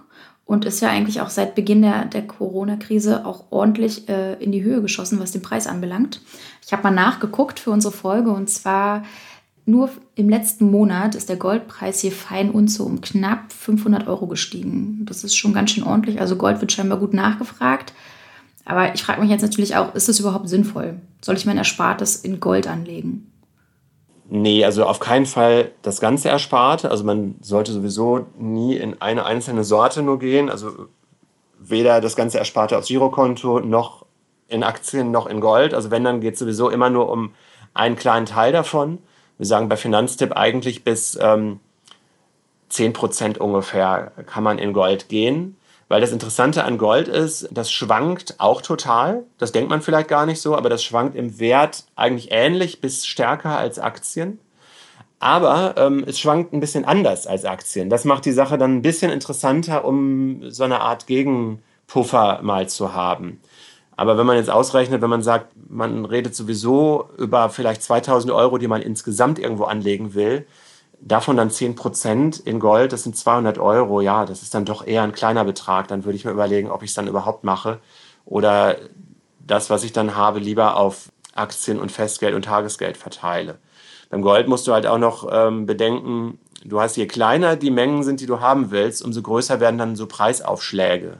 und 0.45 0.65
ist 0.65 0.81
ja 0.81 0.89
eigentlich 0.89 1.21
auch 1.21 1.29
seit 1.29 1.53
Beginn 1.53 1.83
der, 1.83 2.05
der 2.05 2.25
Corona-Krise 2.25 3.27
auch 3.27 3.45
ordentlich 3.51 4.09
äh, 4.09 4.33
in 4.43 4.51
die 4.51 4.63
Höhe 4.63 4.81
geschossen, 4.81 5.19
was 5.19 5.31
den 5.31 5.43
Preis 5.43 5.67
anbelangt. 5.67 6.19
Ich 6.65 6.73
habe 6.73 6.81
mal 6.81 6.91
nachgeguckt 6.91 7.59
für 7.59 7.69
unsere 7.69 7.93
Folge 7.93 8.31
und 8.31 8.49
zwar 8.49 9.03
nur 9.65 9.89
im 10.13 10.29
letzten 10.29 10.69
Monat 10.69 11.15
ist 11.15 11.27
der 11.27 11.37
Goldpreis 11.37 11.99
hier 11.99 12.11
fein 12.11 12.51
und 12.51 12.67
so 12.67 12.83
um 12.83 13.01
knapp 13.01 13.51
500 13.51 14.07
Euro 14.07 14.27
gestiegen. 14.27 15.05
Das 15.05 15.23
ist 15.23 15.35
schon 15.35 15.53
ganz 15.53 15.71
schön 15.71 15.83
ordentlich. 15.83 16.21
Also 16.21 16.35
Gold 16.35 16.61
wird 16.61 16.71
scheinbar 16.71 16.99
gut 16.99 17.13
nachgefragt. 17.13 17.93
Aber 18.63 18.93
ich 18.93 19.03
frage 19.03 19.21
mich 19.21 19.29
jetzt 19.29 19.41
natürlich 19.41 19.75
auch, 19.75 19.95
ist 19.95 20.07
das 20.07 20.19
überhaupt 20.19 20.49
sinnvoll? 20.49 20.99
Soll 21.21 21.35
ich 21.35 21.47
mein 21.47 21.57
Erspartes 21.57 22.17
in 22.17 22.39
Gold 22.39 22.67
anlegen? 22.67 23.31
Nee, 24.29 24.65
also 24.65 24.85
auf 24.85 24.99
keinen 24.99 25.25
Fall 25.25 25.71
das 25.81 25.99
ganze 25.99 26.29
Ersparte. 26.29 26.91
Also 26.91 27.03
man 27.03 27.35
sollte 27.41 27.71
sowieso 27.71 28.27
nie 28.37 28.75
in 28.75 29.01
eine 29.01 29.25
einzelne 29.25 29.63
Sorte 29.63 30.03
nur 30.03 30.19
gehen. 30.19 30.49
Also 30.49 30.87
weder 31.59 32.01
das 32.01 32.15
ganze 32.15 32.37
Ersparte 32.37 32.77
aufs 32.77 32.87
Girokonto 32.87 33.61
noch 33.61 34.05
in 34.47 34.63
Aktien 34.63 35.09
noch 35.09 35.25
in 35.25 35.41
Gold. 35.41 35.73
Also 35.73 35.89
wenn, 35.89 36.03
dann 36.03 36.21
geht 36.21 36.35
es 36.35 36.39
sowieso 36.39 36.69
immer 36.69 36.91
nur 36.91 37.09
um 37.09 37.33
einen 37.73 37.95
kleinen 37.95 38.27
Teil 38.27 38.51
davon 38.51 38.99
wir 39.37 39.45
sagen 39.45 39.69
bei 39.69 39.77
Finanztipp 39.77 40.33
eigentlich 40.35 40.83
bis 40.83 41.17
ähm, 41.21 41.59
10 42.69 42.93
Prozent 42.93 43.37
ungefähr 43.37 44.11
kann 44.25 44.43
man 44.43 44.57
in 44.57 44.73
Gold 44.73 45.09
gehen. 45.09 45.57
Weil 45.87 46.01
das 46.01 46.11
Interessante 46.11 46.63
an 46.63 46.79
Gold 46.79 47.07
ist, 47.07 47.47
das 47.51 47.71
schwankt 47.71 48.35
auch 48.39 48.61
total. 48.61 49.23
Das 49.37 49.51
denkt 49.51 49.69
man 49.69 49.81
vielleicht 49.81 50.07
gar 50.07 50.25
nicht 50.25 50.41
so, 50.41 50.55
aber 50.55 50.67
das 50.67 50.83
schwankt 50.83 51.15
im 51.15 51.39
Wert 51.39 51.83
eigentlich 51.95 52.29
ähnlich 52.31 52.81
bis 52.81 53.05
stärker 53.05 53.57
als 53.57 53.77
Aktien. 53.77 54.39
Aber 55.19 55.75
ähm, 55.77 56.03
es 56.07 56.19
schwankt 56.19 56.53
ein 56.53 56.59
bisschen 56.59 56.85
anders 56.85 57.27
als 57.27 57.45
Aktien. 57.45 57.89
Das 57.89 58.03
macht 58.03 58.25
die 58.25 58.31
Sache 58.31 58.57
dann 58.57 58.77
ein 58.77 58.81
bisschen 58.81 59.11
interessanter, 59.11 59.85
um 59.85 60.49
so 60.49 60.63
eine 60.63 60.81
Art 60.81 61.05
Gegenpuffer 61.05 62.39
mal 62.41 62.67
zu 62.67 62.93
haben. 62.93 63.39
Aber 63.97 64.17
wenn 64.17 64.25
man 64.25 64.35
jetzt 64.35 64.49
ausrechnet, 64.49 65.01
wenn 65.01 65.09
man 65.09 65.21
sagt, 65.21 65.53
man 65.69 66.05
redet 66.05 66.35
sowieso 66.35 67.09
über 67.17 67.49
vielleicht 67.49 67.81
2000 67.81 68.31
Euro, 68.33 68.57
die 68.57 68.67
man 68.67 68.81
insgesamt 68.81 69.39
irgendwo 69.39 69.63
anlegen 69.63 70.13
will, 70.13 70.45
davon 70.99 71.37
dann 71.37 71.49
10 71.49 71.75
Prozent 71.75 72.39
in 72.39 72.59
Gold, 72.59 72.91
das 72.91 73.03
sind 73.03 73.15
200 73.15 73.57
Euro, 73.57 74.01
ja, 74.01 74.25
das 74.25 74.41
ist 74.41 74.53
dann 74.53 74.65
doch 74.65 74.85
eher 74.85 75.03
ein 75.03 75.13
kleiner 75.13 75.45
Betrag. 75.45 75.87
Dann 75.87 76.03
würde 76.03 76.17
ich 76.17 76.25
mir 76.25 76.31
überlegen, 76.31 76.71
ob 76.71 76.83
ich 76.83 76.89
es 76.89 76.95
dann 76.95 77.07
überhaupt 77.07 77.43
mache 77.43 77.79
oder 78.25 78.75
das, 79.39 79.69
was 79.69 79.83
ich 79.83 79.93
dann 79.93 80.15
habe, 80.15 80.39
lieber 80.39 80.77
auf 80.77 81.09
Aktien 81.33 81.79
und 81.79 81.91
Festgeld 81.91 82.33
und 82.33 82.45
Tagesgeld 82.45 82.97
verteile. 82.97 83.59
Beim 84.09 84.21
Gold 84.21 84.47
musst 84.47 84.67
du 84.67 84.73
halt 84.73 84.87
auch 84.87 84.97
noch 84.97 85.27
ähm, 85.31 85.65
bedenken, 85.65 86.39
du 86.63 86.81
hast 86.81 86.95
je 86.95 87.05
kleiner 87.05 87.55
die 87.55 87.71
Mengen 87.71 88.03
sind, 88.03 88.21
die 88.21 88.25
du 88.25 88.39
haben 88.39 88.71
willst, 88.71 89.03
umso 89.03 89.21
größer 89.21 89.59
werden 89.59 89.77
dann 89.77 89.95
so 89.95 90.07
Preisaufschläge. 90.07 91.17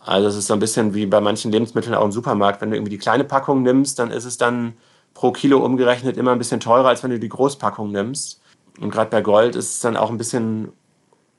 Also 0.00 0.28
es 0.28 0.36
ist 0.36 0.46
so 0.46 0.54
ein 0.54 0.60
bisschen 0.60 0.94
wie 0.94 1.06
bei 1.06 1.20
manchen 1.20 1.52
Lebensmitteln 1.52 1.94
auch 1.94 2.04
im 2.04 2.12
Supermarkt. 2.12 2.60
Wenn 2.60 2.70
du 2.70 2.76
irgendwie 2.76 2.90
die 2.90 2.98
kleine 2.98 3.24
Packung 3.24 3.62
nimmst, 3.62 3.98
dann 3.98 4.10
ist 4.10 4.24
es 4.24 4.38
dann 4.38 4.74
pro 5.14 5.30
Kilo 5.32 5.64
umgerechnet 5.64 6.16
immer 6.16 6.32
ein 6.32 6.38
bisschen 6.38 6.60
teurer, 6.60 6.88
als 6.88 7.02
wenn 7.02 7.10
du 7.10 7.18
die 7.18 7.28
Großpackung 7.28 7.92
nimmst. 7.92 8.40
Und 8.80 8.90
gerade 8.90 9.10
bei 9.10 9.20
Gold 9.20 9.56
ist 9.56 9.74
es 9.74 9.80
dann 9.80 9.96
auch 9.96 10.10
ein 10.10 10.16
bisschen 10.16 10.72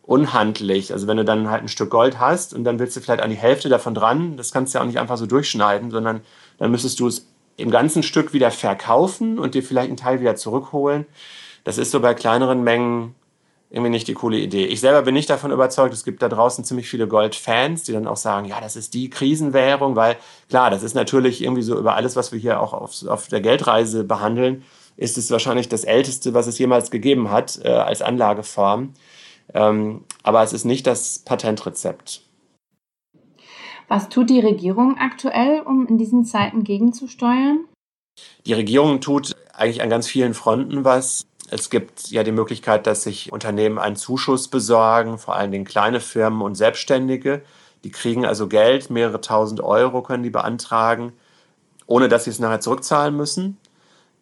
unhandlich. 0.04 0.94
Also 0.94 1.08
wenn 1.08 1.18
du 1.18 1.26
dann 1.26 1.50
halt 1.50 1.64
ein 1.64 1.68
Stück 1.68 1.90
Gold 1.90 2.20
hast 2.20 2.54
und 2.54 2.64
dann 2.64 2.78
willst 2.80 2.96
du 2.96 3.02
vielleicht 3.02 3.24
an 3.24 3.30
die 3.30 3.36
Hälfte 3.36 3.70
davon 3.70 3.96
dran, 3.96 4.38
das 4.38 4.52
kannst 4.52 4.74
du 4.74 4.78
ja 4.78 4.84
auch 4.84 4.88
nicht 4.88 5.00
einfach 5.00 5.18
so 5.18 5.26
durchschneiden, 5.26 5.90
sondern 5.90 6.22
dann 6.58 6.70
müsstest 6.70 7.00
du 7.00 7.08
es 7.08 7.28
im 7.58 7.72
ganzen 7.72 8.04
Stück 8.04 8.34
wieder 8.34 8.52
verkaufen 8.52 9.40
und 9.40 9.56
dir 9.56 9.64
vielleicht 9.64 9.88
einen 9.88 9.98
Teil 9.98 10.20
wieder 10.20 10.36
zurückholen. 10.36 11.06
Das 11.64 11.78
ist 11.78 11.92
so 11.92 12.00
bei 12.00 12.14
kleineren 12.14 12.64
Mengen 12.64 13.16
irgendwie 13.72 13.90
nicht 13.90 14.08
die 14.10 14.14
coole 14.14 14.38
Idee. 14.38 14.66
Ich 14.66 14.82
selber 14.82 15.02
bin 15.02 15.14
nicht 15.14 15.30
davon 15.30 15.52
überzeugt, 15.52 15.94
es 15.94 16.04
gibt 16.04 16.22
da 16.22 16.28
draußen 16.28 16.66
ziemlich 16.66 16.90
viele 16.90 17.08
Gold-Fans, 17.08 17.84
die 17.84 17.94
dann 17.94 18.06
auch 18.06 18.18
sagen, 18.18 18.46
ja, 18.46 18.60
das 18.60 18.76
ist 18.76 18.94
die 18.94 19.10
Krisenwährung, 19.10 19.96
weil 19.96 20.18
klar, 20.50 20.70
das 20.70 20.84
ist 20.84 20.94
natürlich 20.94 21.42
irgendwie 21.42 21.62
so 21.62 21.80
über 21.80 21.96
alles, 21.96 22.18
was 22.18 22.34
wir 22.34 22.40
hier 22.40 22.60
auch 22.60 22.74
auf, 22.74 23.08
auf 23.08 23.30
der 23.30 23.40
Geldreise 23.40 24.04
behandeln, 24.04 24.64
ist 24.98 25.18
es 25.18 25.32
wahrscheinlich 25.32 25.70
das 25.70 25.86
älteste, 25.86 26.34
was 26.34 26.48
es 26.48 26.60
jemals 26.60 26.92
gegeben 26.92 27.32
hat 27.32 27.62
äh, 27.64 27.70
als 27.70 28.02
Anlageform. 28.02 28.94
Ähm, 29.54 30.04
aber 30.22 30.44
es 30.44 30.52
ist 30.52 30.66
nicht 30.66 30.86
das 30.86 31.20
Patentrezept. 31.20 32.24
Was 33.88 34.10
tut 34.10 34.30
die 34.30 34.40
Regierung 34.42 34.98
aktuell, 34.98 35.62
um 35.62 35.88
in 35.88 35.98
diesen 35.98 36.26
Zeiten 36.26 36.64
gegenzusteuern? 36.64 37.66
Die 38.46 38.54
Regierung 38.54 39.00
tut 39.00 39.36
eigentlich 39.54 39.82
an 39.82 39.90
ganz 39.90 40.08
vielen 40.08 40.34
Fronten 40.34 40.84
was. 40.84 41.26
Es 41.52 41.70
gibt 41.70 42.10
ja 42.12 42.24
die 42.24 42.32
Möglichkeit, 42.32 42.88
dass 42.88 43.04
sich 43.04 43.32
Unternehmen 43.34 43.78
einen 43.78 43.98
Zuschuss 43.98 44.48
besorgen, 44.48 45.18
vor 45.18 45.36
allen 45.36 45.52
Dingen 45.52 45.66
kleine 45.66 46.00
Firmen 46.00 46.42
und 46.42 46.56
Selbstständige. 46.56 47.42
Die 47.84 47.92
kriegen 47.92 48.26
also 48.26 48.48
Geld, 48.48 48.90
mehrere 48.90 49.20
tausend 49.20 49.60
Euro 49.60 50.02
können 50.02 50.24
die 50.24 50.30
beantragen, 50.30 51.12
ohne 51.88 52.08
dass 52.08 52.24
sie 52.24 52.30
es 52.30 52.40
nachher 52.40 52.62
zurückzahlen 52.62 53.18
müssen. 53.18 53.58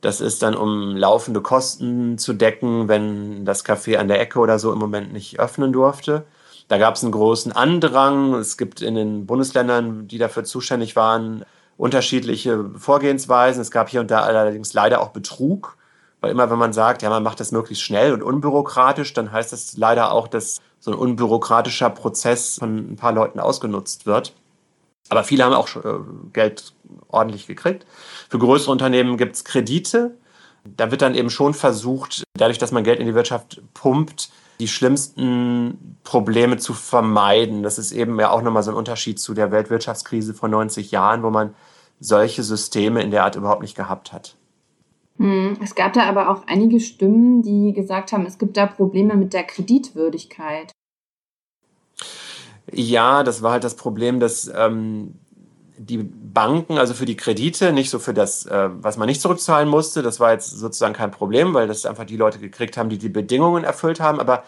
Das 0.02 0.22
ist 0.22 0.42
dann, 0.42 0.56
um 0.56 0.96
laufende 0.96 1.42
Kosten 1.42 2.18
zu 2.18 2.34
decken, 2.34 2.88
wenn 2.88 3.46
das 3.46 3.64
Café 3.64 3.98
an 3.98 4.08
der 4.08 4.20
Ecke 4.20 4.40
oder 4.40 4.58
so 4.58 4.74
im 4.74 4.80
Moment 4.80 5.14
nicht 5.14 5.40
öffnen 5.40 5.72
durfte. 5.72 6.26
Da 6.68 6.80
gab 6.80 6.96
es 6.96 7.04
einen 7.04 7.12
großen 7.12 7.52
Andrang. 7.52 8.34
Es 8.34 8.58
gibt 8.58 8.82
in 8.82 8.96
den 8.96 9.28
Bundesländern, 9.28 10.08
die 10.08 10.18
dafür 10.18 10.46
zuständig 10.46 10.96
waren, 10.96 11.46
unterschiedliche 11.78 12.72
Vorgehensweisen. 12.76 13.62
Es 13.62 13.70
gab 13.70 13.90
hier 13.90 14.02
und 14.02 14.10
da 14.10 14.22
allerdings 14.22 14.74
leider 14.74 15.02
auch 15.02 15.10
Betrug, 15.10 15.78
weil 16.22 16.32
immer 16.32 16.50
wenn 16.50 16.60
man 16.60 16.74
sagt, 16.74 17.02
ja, 17.02 17.10
man 17.10 17.24
macht 17.24 17.40
das 17.40 17.52
möglichst 17.52 17.84
schnell 17.84 18.14
und 18.14 18.24
unbürokratisch, 18.24 19.14
dann 19.14 19.32
heißt 19.32 19.54
das 19.54 19.78
leider 19.78 20.12
auch, 20.12 20.28
dass 20.28 20.62
so 20.80 20.92
ein 20.92 20.98
unbürokratischer 20.98 21.90
Prozess 21.90 22.56
von 22.60 22.92
ein 22.92 22.96
paar 22.96 23.14
Leuten 23.14 23.40
ausgenutzt 23.40 24.06
wird. 24.06 24.34
Aber 25.10 25.24
viele 25.24 25.44
haben 25.44 25.54
auch 25.54 25.76
äh, 25.76 26.00
Geld 26.34 26.74
ordentlich 27.08 27.48
gekriegt. 27.48 27.86
Für 28.30 28.38
größere 28.38 28.72
Unternehmen 28.72 29.18
gibt 29.18 29.36
es 29.36 29.44
Kredite. 29.44 30.16
Da 30.64 30.92
wird 30.92 31.02
dann 31.02 31.16
eben 31.16 31.30
schon 31.30 31.54
versucht, 31.54 32.24
dadurch, 32.38 32.60
dass 32.60 32.72
man 32.72 32.84
Geld 32.84 33.00
in 33.00 33.08
die 33.08 33.16
Wirtschaft 33.16 33.62
pumpt, 33.74 34.30
die 34.60 34.68
schlimmsten 34.68 35.98
Probleme 36.04 36.58
zu 36.58 36.74
vermeiden. 36.74 37.64
Das 37.64 37.80
ist 37.80 37.92
eben 37.92 38.20
ja 38.20 38.30
auch 38.30 38.42
nochmal 38.42 38.62
so 38.62 38.72
ein 38.72 38.78
Unterschied 38.78 39.20
zu 39.20 39.34
der 39.34 39.52
Weltwirtschaftskrise 39.52 40.34
vor 40.34 40.50
90 40.50 40.92
Jahren, 40.92 41.24
wo 41.24 41.30
man 41.30 41.56
solche 42.00 42.44
Systeme 42.44 43.02
in 43.02 43.12
der 43.12 43.24
Art 43.24 43.36
überhaupt 43.36 43.62
nicht 43.62 43.76
gehabt 43.76 44.12
hat. 44.12 44.36
Hm, 45.20 45.58
es 45.62 45.76
gab 45.76 45.94
da 45.94 46.04
aber 46.04 46.30
auch 46.30 46.48
einige 46.48 46.80
Stimmen, 46.80 47.42
die 47.42 47.74
gesagt 47.74 48.14
haben, 48.14 48.26
es 48.26 48.38
gibt 48.38 48.56
da 48.56 48.66
Probleme 48.66 49.16
mit 49.16 49.34
der 49.34 49.44
Kreditwürdigkeit. 49.44 50.72
Ja, 52.72 53.24
das 53.24 53.42
war 53.42 53.52
halt 53.54 53.64
das 53.66 53.76
Problem, 53.76 54.22
dass 54.22 54.50
ähm, 54.56 55.16
die 55.78 55.98
Banken, 55.98 56.78
also 56.78 56.94
für 56.94 57.06
die 57.06 57.18
Kredite, 57.18 57.74
nicht 57.74 57.90
so 57.90 58.00
für 58.00 58.14
das, 58.14 58.46
äh, 58.46 58.70
was 58.72 58.96
man 58.96 59.08
nicht 59.08 59.22
zurückzahlen 59.22 59.68
musste, 59.68 60.02
das 60.02 60.22
war 60.22 60.32
jetzt 60.32 60.52
sozusagen 60.52 60.94
kein 60.94 61.12
Problem, 61.12 61.54
weil 61.54 61.68
das 61.68 61.86
einfach 61.86 62.06
die 62.06 62.18
Leute 62.18 62.40
gekriegt 62.40 62.78
haben, 62.78 62.90
die 62.90 62.98
die 62.98 63.10
Bedingungen 63.10 63.66
erfüllt 63.66 64.00
haben. 64.00 64.20
Aber 64.22 64.44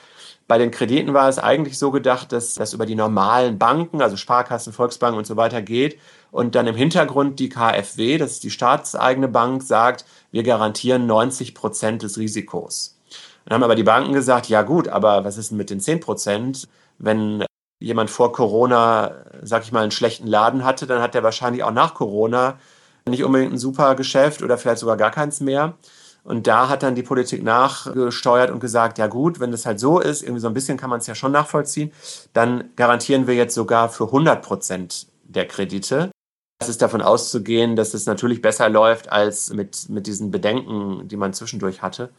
bei 0.47 0.57
den 0.57 0.71
Krediten 0.71 1.13
war 1.13 1.29
es 1.29 1.39
eigentlich 1.39 1.77
so 1.77 1.91
gedacht, 1.91 2.31
dass 2.31 2.55
das 2.55 2.73
über 2.73 2.85
die 2.85 2.95
normalen 2.95 3.57
Banken, 3.57 4.01
also 4.01 4.17
Sparkassen, 4.17 4.73
Volksbanken 4.73 5.17
und 5.17 5.27
so 5.27 5.37
weiter 5.37 5.61
geht 5.61 5.97
und 6.31 6.55
dann 6.55 6.67
im 6.67 6.75
Hintergrund 6.75 7.39
die 7.39 7.49
KfW, 7.49 8.17
das 8.17 8.31
ist 8.31 8.43
die 8.43 8.51
staatseigene 8.51 9.27
Bank, 9.27 9.63
sagt, 9.63 10.05
wir 10.31 10.43
garantieren 10.43 11.05
90 11.05 11.55
Prozent 11.55 12.03
des 12.03 12.17
Risikos. 12.17 12.97
Dann 13.45 13.55
haben 13.55 13.63
aber 13.63 13.75
die 13.75 13.83
Banken 13.83 14.13
gesagt, 14.13 14.49
ja 14.49 14.61
gut, 14.61 14.87
aber 14.87 15.23
was 15.23 15.37
ist 15.37 15.51
denn 15.51 15.57
mit 15.57 15.69
den 15.69 15.79
10 15.79 15.99
Prozent? 15.99 16.67
Wenn 16.99 17.45
jemand 17.79 18.09
vor 18.09 18.31
Corona, 18.31 19.15
sag 19.41 19.63
ich 19.63 19.71
mal, 19.71 19.81
einen 19.81 19.91
schlechten 19.91 20.27
Laden 20.27 20.63
hatte, 20.63 20.85
dann 20.85 21.01
hat 21.01 21.15
er 21.15 21.23
wahrscheinlich 21.23 21.63
auch 21.63 21.71
nach 21.71 21.95
Corona 21.95 22.59
nicht 23.09 23.23
unbedingt 23.23 23.53
ein 23.53 23.57
super 23.57 23.95
Geschäft 23.95 24.43
oder 24.43 24.57
vielleicht 24.57 24.79
sogar 24.79 24.97
gar 24.97 25.11
keins 25.11 25.39
mehr. 25.39 25.73
Und 26.23 26.45
da 26.45 26.69
hat 26.69 26.83
dann 26.83 26.93
die 26.93 27.03
Politik 27.03 27.43
nachgesteuert 27.43 28.51
und 28.51 28.59
gesagt, 28.59 28.97
ja 28.99 29.07
gut, 29.07 29.39
wenn 29.39 29.51
das 29.51 29.65
halt 29.65 29.79
so 29.79 29.99
ist, 29.99 30.21
irgendwie 30.21 30.41
so 30.41 30.47
ein 30.47 30.53
bisschen 30.53 30.77
kann 30.77 30.89
man 30.89 30.99
es 30.99 31.07
ja 31.07 31.15
schon 31.15 31.31
nachvollziehen, 31.31 31.91
dann 32.33 32.65
garantieren 32.75 33.25
wir 33.25 33.33
jetzt 33.33 33.55
sogar 33.55 33.89
für 33.89 34.05
100 34.05 34.43
Prozent 34.43 35.07
der 35.23 35.47
Kredite. 35.47 36.11
Es 36.59 36.69
ist 36.69 36.81
davon 36.83 37.01
auszugehen, 37.01 37.75
dass 37.75 37.95
es 37.95 38.05
natürlich 38.05 38.41
besser 38.41 38.69
läuft 38.69 39.11
als 39.11 39.51
mit, 39.51 39.89
mit 39.89 40.05
diesen 40.05 40.29
Bedenken, 40.29 41.07
die 41.07 41.17
man 41.17 41.33
zwischendurch 41.33 41.81
hatte. 41.81 42.11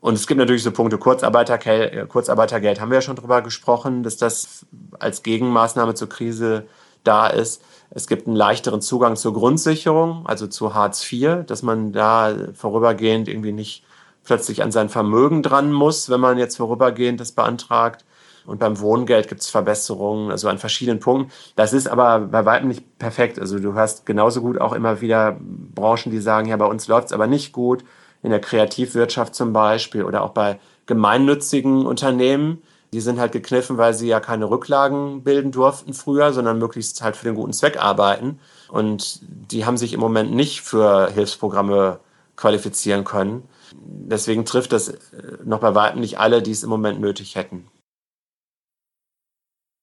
Und 0.00 0.14
es 0.14 0.26
gibt 0.26 0.38
natürlich 0.38 0.62
so 0.62 0.70
Punkte, 0.70 0.98
Kurzarbeitergeld, 0.98 1.92
äh, 1.94 2.06
Kurzarbeitergeld 2.06 2.80
haben 2.80 2.90
wir 2.90 2.96
ja 2.96 3.02
schon 3.02 3.16
drüber 3.16 3.42
gesprochen, 3.42 4.02
dass 4.02 4.16
das 4.16 4.66
als 4.98 5.22
Gegenmaßnahme 5.22 5.94
zur 5.94 6.08
Krise 6.08 6.66
da 7.04 7.26
ist. 7.26 7.62
Es 7.94 8.08
gibt 8.08 8.26
einen 8.26 8.36
leichteren 8.36 8.80
Zugang 8.82 9.14
zur 9.14 9.32
Grundsicherung, 9.32 10.26
also 10.26 10.48
zu 10.48 10.74
Hartz 10.74 11.10
IV, 11.10 11.46
dass 11.46 11.62
man 11.62 11.92
da 11.92 12.34
vorübergehend 12.52 13.28
irgendwie 13.28 13.52
nicht 13.52 13.84
plötzlich 14.24 14.62
an 14.62 14.72
sein 14.72 14.88
Vermögen 14.88 15.42
dran 15.42 15.72
muss, 15.72 16.10
wenn 16.10 16.20
man 16.20 16.36
jetzt 16.36 16.56
vorübergehend 16.56 17.20
das 17.20 17.32
beantragt. 17.32 18.04
Und 18.46 18.58
beim 18.58 18.80
Wohngeld 18.80 19.28
gibt 19.28 19.40
es 19.40 19.48
Verbesserungen, 19.48 20.30
also 20.30 20.48
an 20.48 20.58
verschiedenen 20.58 21.00
Punkten. 21.00 21.32
Das 21.56 21.72
ist 21.72 21.86
aber 21.86 22.20
bei 22.20 22.44
weitem 22.44 22.68
nicht 22.68 22.98
perfekt. 22.98 23.38
Also 23.38 23.58
du 23.58 23.74
hast 23.74 24.04
genauso 24.04 24.42
gut 24.42 24.60
auch 24.60 24.72
immer 24.72 25.00
wieder 25.00 25.38
Branchen, 25.40 26.10
die 26.10 26.20
sagen, 26.20 26.48
ja, 26.48 26.56
bei 26.56 26.66
uns 26.66 26.88
läuft 26.88 27.06
es 27.06 27.12
aber 27.12 27.26
nicht 27.26 27.52
gut 27.52 27.84
in 28.22 28.30
der 28.30 28.40
Kreativwirtschaft 28.40 29.34
zum 29.34 29.52
Beispiel 29.52 30.04
oder 30.04 30.22
auch 30.22 30.30
bei 30.30 30.58
gemeinnützigen 30.86 31.86
Unternehmen. 31.86 32.62
Die 32.94 33.00
sind 33.00 33.18
halt 33.18 33.32
gekniffen, 33.32 33.76
weil 33.76 33.92
sie 33.92 34.06
ja 34.06 34.20
keine 34.20 34.48
Rücklagen 34.48 35.24
bilden 35.24 35.50
durften 35.50 35.94
früher, 35.94 36.32
sondern 36.32 36.60
möglichst 36.60 37.02
halt 37.02 37.16
für 37.16 37.24
den 37.24 37.34
guten 37.34 37.52
Zweck 37.52 37.76
arbeiten. 37.76 38.38
Und 38.68 39.18
die 39.50 39.66
haben 39.66 39.76
sich 39.76 39.94
im 39.94 39.98
Moment 39.98 40.32
nicht 40.32 40.60
für 40.60 41.10
Hilfsprogramme 41.10 41.98
qualifizieren 42.36 43.02
können. 43.02 43.48
Deswegen 43.72 44.44
trifft 44.44 44.70
das 44.70 44.90
äh, 44.90 45.38
noch 45.44 45.58
bei 45.58 45.74
weitem 45.74 46.02
nicht 46.02 46.20
alle, 46.20 46.40
die 46.40 46.52
es 46.52 46.62
im 46.62 46.70
Moment 46.70 47.00
nötig 47.00 47.34
hätten. 47.34 47.66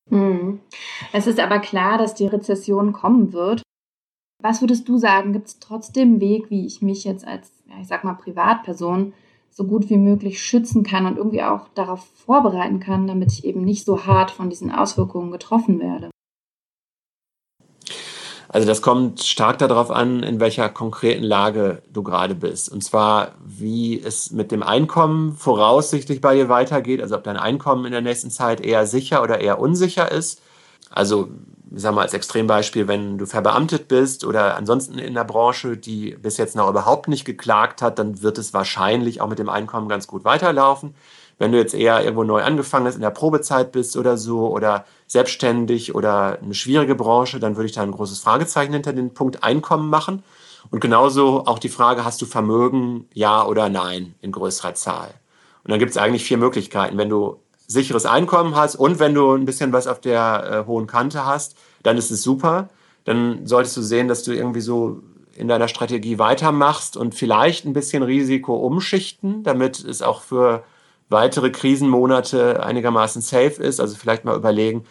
Hm. 0.09 0.61
Es 1.11 1.27
ist 1.27 1.41
aber 1.41 1.59
klar, 1.59 1.97
dass 1.97 2.15
die 2.15 2.27
Rezession 2.27 2.93
kommen 2.93 3.33
wird. 3.33 3.61
Was 4.41 4.61
würdest 4.61 4.87
du 4.87 4.97
sagen, 4.97 5.33
gibt 5.33 5.49
es 5.49 5.59
trotzdem 5.59 6.11
einen 6.11 6.21
Weg, 6.21 6.49
wie 6.49 6.65
ich 6.65 6.81
mich 6.81 7.03
jetzt 7.03 7.27
als, 7.27 7.51
ja, 7.65 7.75
ich 7.81 7.89
sag 7.89 8.05
mal, 8.05 8.13
Privatperson 8.13 9.11
so 9.51 9.65
gut 9.65 9.89
wie 9.89 9.97
möglich 9.97 10.41
schützen 10.41 10.83
kann 10.83 11.05
und 11.05 11.17
irgendwie 11.17 11.43
auch 11.43 11.67
darauf 11.75 12.05
vorbereiten 12.25 12.79
kann, 12.79 13.07
damit 13.07 13.31
ich 13.33 13.45
eben 13.45 13.63
nicht 13.63 13.85
so 13.85 14.05
hart 14.05 14.31
von 14.31 14.49
diesen 14.49 14.71
Auswirkungen 14.71 15.31
getroffen 15.31 15.79
werde? 15.79 16.09
Also 18.53 18.67
das 18.67 18.81
kommt 18.81 19.21
stark 19.23 19.59
darauf 19.59 19.91
an, 19.91 20.23
in 20.23 20.41
welcher 20.41 20.67
konkreten 20.67 21.23
Lage 21.23 21.83
du 21.91 22.03
gerade 22.03 22.35
bist. 22.35 22.69
Und 22.69 22.83
zwar, 22.83 23.35
wie 23.45 23.97
es 23.97 24.31
mit 24.31 24.51
dem 24.51 24.61
Einkommen 24.61 25.37
voraussichtlich 25.37 26.19
bei 26.19 26.35
dir 26.35 26.49
weitergeht. 26.49 27.01
Also 27.01 27.15
ob 27.15 27.23
dein 27.23 27.37
Einkommen 27.37 27.85
in 27.85 27.93
der 27.93 28.01
nächsten 28.01 28.29
Zeit 28.29 28.59
eher 28.59 28.85
sicher 28.87 29.23
oder 29.23 29.39
eher 29.39 29.59
unsicher 29.59 30.11
ist. 30.11 30.41
Also 30.89 31.29
sagen 31.73 31.95
wir 31.95 32.01
als 32.01 32.13
Extrembeispiel, 32.13 32.87
wenn 32.87 33.17
du 33.17 33.25
verbeamtet 33.25 33.87
bist 33.87 34.25
oder 34.25 34.57
ansonsten 34.57 34.97
in 34.97 35.13
der 35.13 35.23
Branche, 35.23 35.77
die 35.77 36.17
bis 36.21 36.37
jetzt 36.37 36.55
noch 36.55 36.69
überhaupt 36.69 37.07
nicht 37.07 37.25
geklagt 37.25 37.81
hat, 37.81 37.97
dann 37.97 38.21
wird 38.21 38.37
es 38.37 38.53
wahrscheinlich 38.53 39.21
auch 39.21 39.29
mit 39.29 39.39
dem 39.39 39.49
Einkommen 39.49 39.87
ganz 39.87 40.07
gut 40.07 40.25
weiterlaufen. 40.25 40.93
Wenn 41.37 41.51
du 41.51 41.57
jetzt 41.57 41.73
eher 41.73 42.03
irgendwo 42.03 42.23
neu 42.23 42.43
angefangen 42.43 42.85
hast, 42.85 42.95
in 42.95 43.01
der 43.01 43.09
Probezeit 43.09 43.71
bist 43.71 43.97
oder 43.97 44.17
so 44.17 44.49
oder 44.49 44.85
selbstständig 45.07 45.95
oder 45.95 46.37
eine 46.41 46.53
schwierige 46.53 46.93
Branche, 46.93 47.39
dann 47.39 47.55
würde 47.55 47.67
ich 47.67 47.71
da 47.71 47.81
ein 47.81 47.91
großes 47.91 48.19
Fragezeichen 48.19 48.73
hinter 48.73 48.93
den 48.93 49.13
Punkt 49.13 49.43
Einkommen 49.43 49.89
machen. 49.89 50.23
Und 50.69 50.81
genauso 50.81 51.45
auch 51.47 51.57
die 51.57 51.69
Frage, 51.69 52.05
hast 52.05 52.21
du 52.21 52.25
Vermögen, 52.25 53.07
ja 53.13 53.43
oder 53.45 53.69
nein, 53.69 54.13
in 54.21 54.31
größerer 54.31 54.75
Zahl? 54.75 55.13
Und 55.63 55.71
dann 55.71 55.79
gibt 55.79 55.91
es 55.91 55.97
eigentlich 55.97 56.23
vier 56.23 56.37
Möglichkeiten. 56.37 56.97
Wenn 56.97 57.09
du 57.09 57.39
sicheres 57.71 58.05
Einkommen 58.05 58.55
hast 58.55 58.75
und 58.75 58.99
wenn 58.99 59.13
du 59.13 59.33
ein 59.33 59.45
bisschen 59.45 59.73
was 59.73 59.87
auf 59.87 60.01
der 60.01 60.63
äh, 60.63 60.67
hohen 60.67 60.87
Kante 60.87 61.25
hast, 61.25 61.55
dann 61.83 61.97
ist 61.97 62.11
es 62.11 62.21
super. 62.21 62.69
Dann 63.05 63.47
solltest 63.47 63.77
du 63.77 63.81
sehen, 63.81 64.07
dass 64.07 64.23
du 64.23 64.31
irgendwie 64.33 64.61
so 64.61 65.01
in 65.35 65.47
deiner 65.47 65.67
Strategie 65.67 66.19
weitermachst 66.19 66.97
und 66.97 67.15
vielleicht 67.15 67.65
ein 67.65 67.73
bisschen 67.73 68.03
Risiko 68.03 68.55
umschichten, 68.55 69.43
damit 69.43 69.83
es 69.83 70.01
auch 70.01 70.21
für 70.21 70.63
weitere 71.09 71.49
Krisenmonate 71.49 72.63
einigermaßen 72.63 73.21
safe 73.21 73.61
ist. 73.61 73.79
Also 73.79 73.95
vielleicht 73.95 74.25
mal 74.25 74.35
überlegen, 74.35 74.85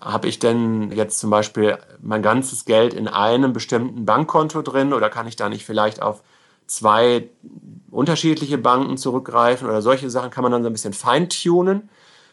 habe 0.00 0.28
ich 0.28 0.38
denn 0.38 0.90
jetzt 0.92 1.18
zum 1.18 1.30
Beispiel 1.30 1.78
mein 2.02 2.22
ganzes 2.22 2.64
Geld 2.64 2.94
in 2.94 3.08
einem 3.08 3.52
bestimmten 3.52 4.04
Bankkonto 4.04 4.62
drin 4.62 4.92
oder 4.92 5.08
kann 5.08 5.26
ich 5.26 5.36
da 5.36 5.48
nicht 5.48 5.64
vielleicht 5.64 6.02
auf 6.02 6.22
zwei 6.66 7.28
unterschiedliche 7.90 8.58
Banken 8.58 8.96
zurückgreifen 8.96 9.68
oder 9.68 9.82
solche 9.82 10.10
Sachen 10.10 10.30
kann 10.30 10.42
man 10.42 10.52
dann 10.52 10.62
so 10.62 10.68
ein 10.68 10.72
bisschen 10.72 10.92
feintunen. 10.92 11.88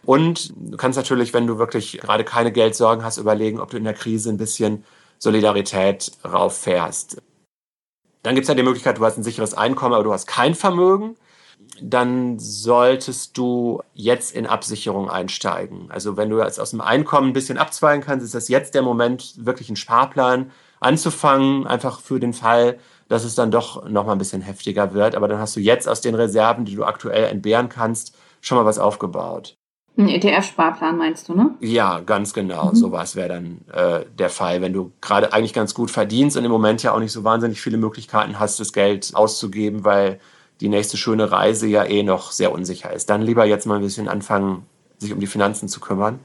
Und 0.06 0.54
du 0.56 0.76
kannst 0.78 0.98
natürlich, 0.98 1.34
wenn 1.34 1.48
du 1.48 1.58
wirklich 1.58 2.00
gerade 2.02 2.24
keine 2.24 2.52
Geldsorgen 2.52 3.04
hast, 3.06 3.18
überlegen, 3.18 3.60
ob 3.60 3.70
du 3.70 3.78
in 3.78 3.86
der 3.86 3.94
Krise 3.94 4.30
ein 4.30 4.38
bisschen 4.38 4.84
Solidarität 5.18 6.12
rauffährst. 6.26 7.22
Dann 8.24 8.36
gibt 8.36 8.46
es 8.46 8.50
ja 8.50 8.56
die 8.56 8.64
Möglichkeit, 8.64 8.98
du 8.98 9.06
hast 9.06 9.18
ein 9.18 9.24
sicheres 9.24 9.54
Einkommen, 9.54 9.94
aber 9.94 10.04
du 10.04 10.14
hast 10.14 10.28
kein 10.28 10.56
Vermögen. 10.56 11.16
Dann 11.82 12.40
solltest 12.40 13.38
du 13.38 13.82
jetzt 13.94 14.36
in 14.36 14.46
Absicherung 14.46 15.10
einsteigen. 15.10 15.90
Also 15.90 16.18
wenn 16.18 16.30
du 16.30 16.40
jetzt 16.40 16.60
aus 16.60 16.72
dem 16.72 16.82
Einkommen 16.82 17.30
ein 17.30 17.34
bisschen 17.34 17.58
abzweigen 17.58 18.04
kannst, 18.04 18.26
ist 18.26 18.36
das 18.36 18.50
jetzt 18.50 18.76
der 18.76 18.82
Moment, 18.82 19.46
wirklich 19.46 19.70
einen 19.70 19.78
Sparplan 19.78 20.52
anzufangen, 20.80 21.66
einfach 21.66 22.02
für 22.02 22.20
den 22.20 22.34
Fall, 22.34 22.80
dass 23.08 23.24
es 23.24 23.36
dann 23.36 23.52
doch 23.52 23.88
noch 23.88 24.06
mal 24.06 24.14
ein 24.14 24.18
bisschen 24.18 24.42
heftiger 24.42 24.94
wird. 24.94 25.16
Aber 25.16 25.28
dann 25.28 25.40
hast 25.40 25.56
du 25.56 25.60
jetzt 25.60 25.88
aus 25.88 26.02
den 26.02 26.16
Reserven, 26.16 26.66
die 26.66 26.76
du 26.76 26.84
aktuell 26.84 27.26
entbehren 27.26 27.70
kannst, 27.70 28.16
schon 28.42 28.58
mal 28.58 28.66
was 28.66 28.80
aufgebaut. 28.80 29.56
Ein 29.96 30.10
ETF-Sparplan 30.10 30.98
meinst 30.98 31.30
du, 31.30 31.36
ne? 31.36 31.52
Ja, 31.60 32.00
ganz 32.00 32.34
genau. 32.34 32.70
Mhm. 32.70 32.76
So 32.76 32.92
was 32.92 33.16
wäre 33.16 33.30
dann 33.30 33.62
äh, 33.72 34.06
der 34.18 34.30
Fall, 34.30 34.62
wenn 34.62 34.74
du 34.74 34.92
gerade 35.02 35.34
eigentlich 35.34 35.54
ganz 35.54 35.76
gut 35.76 35.92
verdienst 35.92 36.36
und 36.36 36.44
im 36.44 36.52
Moment 36.52 36.82
ja 36.82 36.94
auch 36.94 37.00
nicht 37.00 37.12
so 37.12 37.24
wahnsinnig 37.24 37.62
viele 37.62 37.78
Möglichkeiten 37.78 38.40
hast, 38.40 38.60
das 38.60 38.74
Geld 38.74 39.12
auszugeben, 39.14 39.86
weil 39.86 40.20
die 40.62 40.70
nächste 40.70 40.98
schöne 40.98 41.32
Reise 41.32 41.68
ja 41.68 41.84
eh 41.84 42.02
noch 42.02 42.32
sehr 42.32 42.52
unsicher 42.52 42.92
ist. 42.92 43.10
Dann 43.10 43.22
lieber 43.22 43.46
jetzt 43.46 43.68
mal 43.68 43.76
ein 43.76 43.82
bisschen 43.82 44.08
anfangen, 44.08 44.66
sich 44.98 45.14
um 45.14 45.20
die 45.20 45.28
Finanzen 45.28 45.68
zu 45.68 45.80
kümmern. 45.80 46.20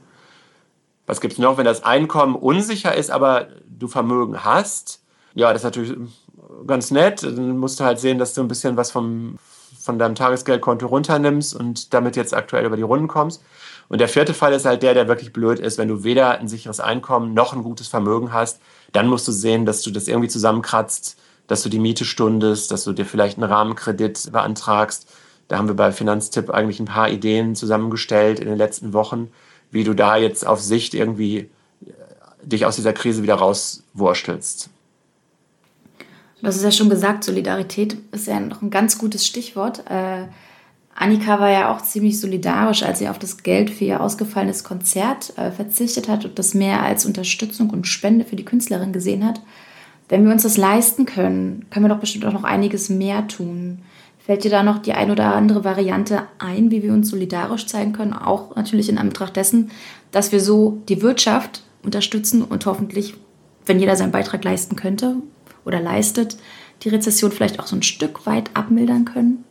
Was 1.05 1.21
gibt 1.21 1.33
es 1.33 1.39
noch, 1.39 1.57
wenn 1.57 1.65
das 1.65 1.83
Einkommen 1.83 2.35
unsicher 2.35 2.95
ist, 2.95 3.11
aber 3.11 3.49
du 3.67 3.87
Vermögen 3.87 4.43
hast? 4.43 5.03
Ja, 5.35 5.53
das 5.53 5.61
ist 5.61 5.65
natürlich 5.65 5.97
ganz 6.65 6.91
nett. 6.91 7.23
Dann 7.23 7.57
musst 7.57 7.79
du 7.79 7.83
halt 7.83 7.99
sehen, 7.99 8.17
dass 8.17 8.33
du 8.33 8.41
ein 8.41 8.47
bisschen 8.47 8.77
was 8.77 8.91
vom, 8.91 9.37
von 9.79 9.99
deinem 9.99 10.15
Tagesgeldkonto 10.15 10.87
runternimmst 10.87 11.55
und 11.55 11.93
damit 11.93 12.15
jetzt 12.15 12.33
aktuell 12.33 12.65
über 12.65 12.77
die 12.77 12.83
Runden 12.83 13.07
kommst. 13.07 13.41
Und 13.87 13.99
der 13.99 14.07
vierte 14.07 14.33
Fall 14.33 14.53
ist 14.53 14.65
halt 14.65 14.83
der, 14.83 14.93
der 14.93 15.07
wirklich 15.07 15.33
blöd 15.33 15.59
ist, 15.59 15.77
wenn 15.77 15.87
du 15.87 16.03
weder 16.03 16.39
ein 16.39 16.47
sicheres 16.47 16.79
Einkommen 16.79 17.33
noch 17.33 17.53
ein 17.53 17.63
gutes 17.63 17.87
Vermögen 17.87 18.31
hast, 18.31 18.61
dann 18.91 19.07
musst 19.07 19.27
du 19.27 19.31
sehen, 19.31 19.65
dass 19.65 19.81
du 19.81 19.91
das 19.91 20.07
irgendwie 20.07 20.29
zusammenkratzt, 20.29 21.17
dass 21.47 21.63
du 21.63 21.69
die 21.69 21.79
Miete 21.79 22.05
stundest, 22.05 22.71
dass 22.71 22.83
du 22.83 22.93
dir 22.93 23.05
vielleicht 23.05 23.37
einen 23.37 23.51
Rahmenkredit 23.51 24.31
beantragst. 24.31 25.07
Da 25.47 25.57
haben 25.57 25.67
wir 25.67 25.75
bei 25.75 25.91
Finanztipp 25.91 26.51
eigentlich 26.51 26.79
ein 26.79 26.85
paar 26.85 27.09
Ideen 27.09 27.55
zusammengestellt 27.55 28.39
in 28.39 28.47
den 28.47 28.57
letzten 28.57 28.93
Wochen, 28.93 29.31
wie 29.71 29.83
du 29.83 29.95
da 29.95 30.15
jetzt 30.15 30.45
auf 30.45 30.61
Sicht 30.61 30.93
irgendwie 30.93 31.37
äh, 31.39 31.47
dich 32.43 32.67
aus 32.67 32.75
dieser 32.75 32.93
Krise 32.93 33.23
wieder 33.23 33.35
rauswurstelst. 33.35 34.69
Du 36.41 36.47
hast 36.47 36.55
es 36.55 36.63
ja 36.63 36.71
schon 36.71 36.89
gesagt, 36.89 37.23
Solidarität 37.23 37.97
ist 38.11 38.27
ja 38.27 38.39
noch 38.39 38.61
ein 38.61 38.69
ganz 38.69 38.97
gutes 38.97 39.27
Stichwort. 39.27 39.83
Äh, 39.89 40.25
Annika 40.95 41.39
war 41.39 41.49
ja 41.49 41.73
auch 41.73 41.81
ziemlich 41.81 42.19
solidarisch, 42.19 42.83
als 42.83 42.99
sie 42.99 43.09
auf 43.09 43.19
das 43.19 43.43
Geld 43.43 43.69
für 43.69 43.85
ihr 43.85 44.01
ausgefallenes 44.01 44.63
Konzert 44.63 45.37
äh, 45.37 45.51
verzichtet 45.51 46.07
hat 46.07 46.25
und 46.25 46.39
das 46.39 46.53
mehr 46.53 46.83
als 46.83 47.05
Unterstützung 47.05 47.69
und 47.69 47.87
Spende 47.87 48.25
für 48.25 48.35
die 48.35 48.45
Künstlerin 48.45 48.93
gesehen 48.93 49.25
hat. 49.25 49.41
Wenn 50.07 50.25
wir 50.25 50.31
uns 50.31 50.43
das 50.43 50.57
leisten 50.57 51.05
können, 51.05 51.65
können 51.69 51.85
wir 51.85 51.89
doch 51.89 51.99
bestimmt 51.99 52.25
auch 52.25 52.33
noch 52.33 52.43
einiges 52.43 52.89
mehr 52.89 53.27
tun. 53.27 53.79
Fällt 54.17 54.43
dir 54.43 54.51
da 54.51 54.63
noch 54.63 54.79
die 54.79 54.93
ein 54.93 55.11
oder 55.11 55.35
andere 55.35 55.63
Variante 55.63 56.23
ein, 56.37 56.71
wie 56.71 56.83
wir 56.83 56.93
uns 56.93 57.09
solidarisch 57.09 57.67
zeigen 57.67 57.93
können? 57.93 58.13
Auch 58.13 58.55
natürlich 58.55 58.89
in 58.89 58.97
Anbetracht 58.97 59.35
dessen, 59.35 59.71
dass 60.11 60.31
wir 60.31 60.39
so 60.39 60.81
die 60.87 61.01
Wirtschaft 61.01 61.63
unterstützen 61.83 62.43
und 62.43 62.65
hoffentlich, 62.65 63.15
wenn 63.65 63.79
jeder 63.79 63.95
seinen 63.95 64.11
Beitrag 64.11 64.43
leisten 64.43 64.75
könnte 64.75 65.17
oder 65.69 65.79
leistet, 65.79 66.37
die 66.83 66.89
Rezession 66.89 67.31
vielleicht 67.31 67.59
auch 67.59 67.67
so 67.67 67.75
ein 67.75 67.83
Stück 67.83 68.25
weit 68.25 68.49
abmildern 68.53 69.05
können? 69.05 69.45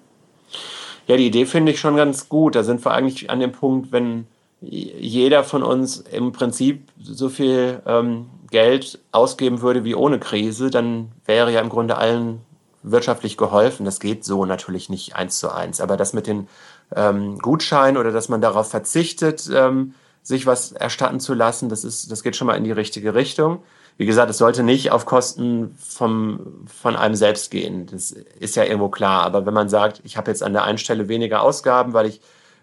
Ja, 1.07 1.17
die 1.17 1.27
Idee 1.27 1.47
finde 1.47 1.73
ich 1.73 1.81
schon 1.81 1.97
ganz 1.97 2.29
gut. 2.29 2.55
Da 2.55 2.63
sind 2.63 2.85
wir 2.85 2.93
eigentlich 2.93 3.31
an 3.31 3.41
dem 3.41 3.53
Punkt, 3.53 3.93
wenn 3.93 4.27
jeder 4.61 5.45
von 5.45 5.63
uns 5.63 5.99
im 5.99 6.33
Prinzip 6.33 6.89
so 7.01 7.29
viel 7.29 7.81
ähm, 7.87 8.27
Geld 8.51 8.99
ausgeben 9.13 9.63
würde 9.63 9.85
wie 9.85 9.95
ohne 9.95 10.19
Krise, 10.19 10.71
dann 10.71 11.13
wäre 11.25 11.53
ja 11.53 11.61
im 11.61 11.69
Grunde 11.69 11.97
allen 11.97 12.41
wirtschaftlich 12.83 13.37
geholfen. 13.37 13.85
Das 13.85 14.01
geht 14.01 14.25
so 14.25 14.45
natürlich 14.45 14.89
nicht 14.89 15.17
eins 15.17 15.39
zu 15.39 15.53
eins. 15.53 15.81
Aber 15.81 15.97
das 15.97 16.13
mit 16.13 16.27
den 16.27 16.49
ähm, 16.95 17.39
Gutscheinen 17.39 17.97
oder 17.97 18.13
dass 18.13 18.29
man 18.29 18.41
darauf 18.41 18.69
verzichtet, 18.69 19.49
ähm, 19.55 19.95
sich 20.23 20.47
was 20.47 20.73
erstatten 20.73 21.21
zu 21.21 21.35
lassen, 21.35 21.69
das, 21.69 21.85
ist, 21.85 22.11
das 22.11 22.23
geht 22.23 22.37
schon 22.37 22.47
mal 22.47 22.57
in 22.57 22.65
die 22.65 22.73
richtige 22.73 23.15
Richtung. 23.15 23.61
Wie 23.99 24.07
gesagt, 24.07 24.31
es 24.31 24.39
sollte 24.39 24.63
nicht 24.63 24.93
auf 24.93 25.07
Kosten 25.07 25.77
vom, 25.77 26.65
von 26.67 26.95
einem 26.95 27.17
selbst 27.17 27.51
gehen. 27.51 27.87
Das 27.87 28.13
ist 28.13 28.55
ja 28.55 28.63
irgendwo 28.63 28.89
klar. 28.89 29.25
Aber 29.25 29.45
wenn 29.45 29.53
man 29.53 29.69
sagt, 29.69 30.01
ich 30.05 30.17
habe 30.17 30.31
jetzt 30.31 30.43
an 30.43 30.53
der 30.53 30.63
einen 30.63 30.79
Stelle 30.79 31.09
weniger 31.09 31.43
Ausgaben, 31.43 31.93
weil 31.95 32.07
ich 32.07 32.21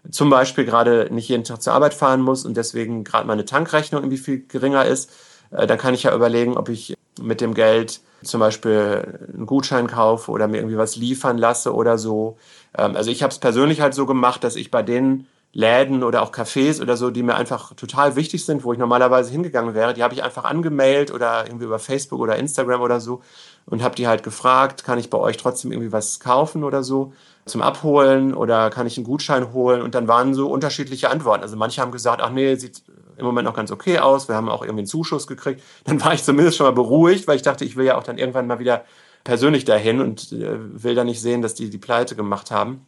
zum 0.10 0.30
Beispiel 0.30 0.64
gerade 0.64 1.10
nicht 1.12 1.28
jeden 1.28 1.44
Tag 1.44 1.62
zur 1.62 1.74
Arbeit 1.74 1.94
fahren 1.94 2.22
muss 2.22 2.46
und 2.46 2.56
deswegen 2.56 3.04
gerade 3.04 3.28
meine 3.28 3.44
Tankrechnung 3.44 4.02
irgendwie 4.02 4.18
viel 4.18 4.46
geringer 4.48 4.86
ist, 4.86 5.12
äh, 5.52 5.68
dann 5.68 5.78
kann 5.78 5.94
ich 5.94 6.04
ja 6.04 6.16
überlegen, 6.16 6.56
ob 6.56 6.70
ich 6.70 6.96
mit 7.22 7.42
dem 7.42 7.54
Geld 7.54 8.00
zum 8.24 8.40
Beispiel 8.40 9.20
einen 9.34 9.46
Gutschein 9.46 9.88
kaufe 9.88 10.32
oder 10.32 10.48
mir 10.48 10.58
irgendwie 10.58 10.78
was 10.78 10.96
liefern 10.96 11.38
lasse 11.38 11.74
oder 11.74 11.98
so. 11.98 12.38
Ähm, 12.78 12.96
also 12.96 13.12
ich 13.12 13.24
habe 13.24 13.32
es 13.32 13.40
persönlich 13.40 13.82
halt 13.82 13.94
so 13.94 14.06
gemacht, 14.06 14.44
dass 14.46 14.56
ich 14.56 14.72
bei 14.72 14.84
den 14.84 15.28
Läden 15.56 16.04
oder 16.04 16.22
auch 16.22 16.34
Cafés 16.34 16.82
oder 16.82 16.98
so, 16.98 17.10
die 17.12 17.24
mir 17.24 17.36
einfach 17.36 17.74
total 17.76 18.18
wichtig 18.18 18.44
sind, 18.46 18.66
wo 18.66 18.74
ich 18.74 18.78
normalerweise 18.78 19.32
hingegangen 19.32 19.74
wäre, 19.74 19.94
die 19.94 20.04
habe 20.04 20.14
ich 20.14 20.22
einfach 20.22 20.44
angemailt 20.44 21.12
oder 21.14 21.46
irgendwie 21.48 21.64
über 21.64 21.80
Facebook 21.80 22.20
oder 22.20 22.36
Instagram 22.36 22.82
oder 22.82 23.00
so 23.00 23.22
und 23.66 23.82
habe 23.82 23.96
die 23.96 24.06
halt 24.06 24.22
gefragt, 24.22 24.84
kann 24.84 25.00
ich 25.00 25.10
bei 25.10 25.18
euch 25.18 25.38
trotzdem 25.38 25.72
irgendwie 25.72 25.94
was 25.94 26.20
kaufen 26.20 26.66
oder 26.66 26.84
so 26.84 27.14
zum 27.46 27.62
Abholen 27.62 28.34
oder 28.34 28.70
kann 28.70 28.86
ich 28.86 28.98
einen 28.98 29.06
Gutschein 29.06 29.54
holen 29.54 29.82
und 29.82 29.96
dann 29.96 30.10
waren 30.10 30.34
so 30.34 30.50
unterschiedliche 30.52 31.10
Antworten. 31.10 31.44
Also 31.44 31.56
manche 31.56 31.82
haben 31.82 31.92
gesagt, 31.92 32.22
ach 32.22 32.32
nee, 32.32 32.56
sieht 32.56 32.84
im 33.16 33.26
Moment 33.26 33.46
noch 33.46 33.56
ganz 33.56 33.72
okay 33.72 34.00
aus. 34.00 34.28
Wir 34.28 34.36
haben 34.36 34.50
auch 34.50 34.62
irgendwie 34.62 34.82
einen 34.82 34.88
Zuschuss 34.88 35.26
gekriegt. 35.26 35.64
Dann 35.86 36.04
war 36.04 36.14
ich 36.14 36.22
zumindest 36.22 36.58
schon 36.58 36.66
mal 36.66 36.72
beruhigt, 36.72 37.30
weil 37.30 37.38
ich 37.38 37.44
dachte, 37.44 37.64
ich 37.64 37.78
will 37.78 37.86
ja 37.86 37.98
auch 37.98 38.04
dann 38.04 38.18
irgendwann 38.18 38.46
mal 38.46 38.60
wieder 38.60 38.84
persönlich 39.24 39.64
dahin 39.64 40.02
und 40.02 40.34
äh, 40.34 40.58
will 40.84 40.96
da 40.96 41.06
nicht 41.06 41.22
sehen, 41.22 41.42
dass 41.42 41.54
die 41.54 41.70
die 41.70 41.78
Pleite 41.78 42.18
gemacht 42.18 42.52
haben. 42.52 42.86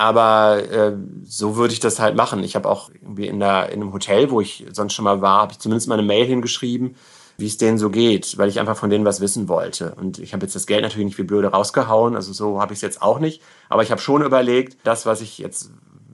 Aber 0.00 0.62
äh, 0.70 0.96
so 1.24 1.56
würde 1.56 1.74
ich 1.74 1.80
das 1.80 2.00
halt 2.00 2.16
machen. 2.16 2.42
Ich 2.42 2.56
habe 2.56 2.66
auch 2.70 2.88
irgendwie 3.02 3.26
in, 3.26 3.38
der, 3.38 3.68
in 3.68 3.82
einem 3.82 3.92
Hotel, 3.92 4.30
wo 4.30 4.40
ich 4.40 4.64
sonst 4.72 4.94
schon 4.94 5.04
mal 5.04 5.20
war, 5.20 5.42
habe 5.42 5.52
ich 5.52 5.58
zumindest 5.58 5.88
mal 5.88 5.98
eine 5.98 6.06
Mail 6.06 6.24
hingeschrieben, 6.24 6.96
wie 7.36 7.46
es 7.46 7.58
denen 7.58 7.76
so 7.76 7.90
geht, 7.90 8.38
weil 8.38 8.48
ich 8.48 8.60
einfach 8.60 8.78
von 8.78 8.88
denen 8.88 9.04
was 9.04 9.20
wissen 9.20 9.46
wollte. 9.46 9.94
Und 9.96 10.18
ich 10.18 10.32
habe 10.32 10.46
jetzt 10.46 10.54
das 10.54 10.66
Geld 10.66 10.84
natürlich 10.84 11.04
nicht 11.04 11.18
wie 11.18 11.24
blöde 11.24 11.48
rausgehauen, 11.48 12.16
also 12.16 12.32
so 12.32 12.62
habe 12.62 12.72
ich 12.72 12.78
es 12.78 12.80
jetzt 12.80 13.02
auch 13.02 13.18
nicht. 13.18 13.42
Aber 13.68 13.82
ich 13.82 13.90
habe 13.90 14.00
schon 14.00 14.22
überlegt, 14.22 14.78
das, 14.84 15.04
was 15.04 15.20
ich 15.20 15.36
jetzt 15.36 15.70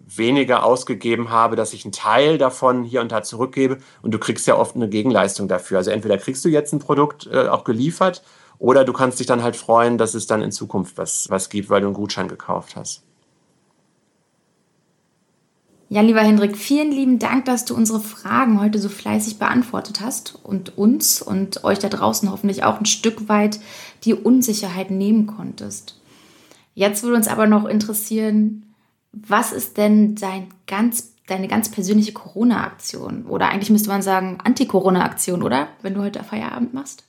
weniger 0.09 0.65
ausgegeben 0.65 1.31
habe, 1.31 1.55
dass 1.55 1.73
ich 1.73 1.85
einen 1.85 1.93
Teil 1.93 2.39
davon 2.39 2.83
hier 2.83 3.03
und 3.03 3.13
da 3.13 3.23
zurückgebe. 3.23 3.79
Und 4.03 4.13
du 4.13 4.19
kriegst 4.19 4.49
ja 4.49 4.57
oft 4.57 4.75
eine 4.75 4.89
Gegenleistung 4.89 5.47
dafür. 5.47 5.79
Also 5.79 5.93
entweder 5.93 6.19
kriegst 6.19 6.45
du 6.45 6.49
jetzt 6.49 6.73
ein 6.73 6.81
Produkt 6.81 7.29
äh, 7.31 7.47
auch 7.47 7.63
geliefert 7.63 8.25
oder 8.59 8.85
du 8.85 8.93
kannst 8.93 9.21
dich 9.21 9.29
dann 9.29 9.45
halt 9.45 9.55
freuen, 9.55 9.97
dass 9.97 10.15
es 10.15 10.27
dann 10.27 10.43
in 10.43 10.51
Zukunft 10.51 10.99
was, 10.99 11.31
was 11.31 11.51
gibt, 11.51 11.71
weil 11.71 11.83
du 11.83 11.87
einen 11.87 11.95
Gutschein 11.95 12.27
gekauft 12.27 12.75
hast. 12.75 13.06
Ja, 15.89 16.01
lieber 16.01 16.21
Hendrik, 16.21 16.57
vielen 16.57 16.91
lieben 16.91 17.21
Dank, 17.21 17.45
dass 17.45 17.65
du 17.65 17.75
unsere 17.75 18.01
Fragen 18.01 18.61
heute 18.61 18.81
so 18.81 18.89
fleißig 18.89 19.39
beantwortet 19.39 20.01
hast 20.01 20.37
und 20.43 20.77
uns 20.77 21.23
und 21.23 21.63
euch 21.63 21.79
da 21.79 21.89
draußen 21.89 22.31
hoffentlich 22.31 22.65
auch 22.65 22.81
ein 22.81 22.87
Stück 22.87 23.29
weit 23.29 23.61
die 24.03 24.15
Unsicherheit 24.15 24.91
nehmen 24.91 25.29
konntest. 25.29 26.01
Jetzt 26.75 27.05
würde 27.05 27.17
uns 27.17 27.29
aber 27.29 27.47
noch 27.47 27.67
interessieren, 27.67 28.75
was 29.13 29.53
ist 29.53 29.77
denn 29.77 30.17
dein 30.17 30.49
ganz, 30.67 31.13
deine 31.29 31.47
ganz 31.47 31.71
persönliche 31.71 32.13
Corona-Aktion? 32.13 33.27
Oder 33.27 33.49
eigentlich 33.49 33.71
müsste 33.71 33.89
man 33.89 34.03
sagen 34.03 34.39
Anti-Corona-Aktion, 34.43 35.45
oder? 35.45 35.69
Wenn 35.83 35.95
du 35.95 36.03
heute 36.03 36.23
Feierabend 36.25 36.75
machst? 36.75 37.05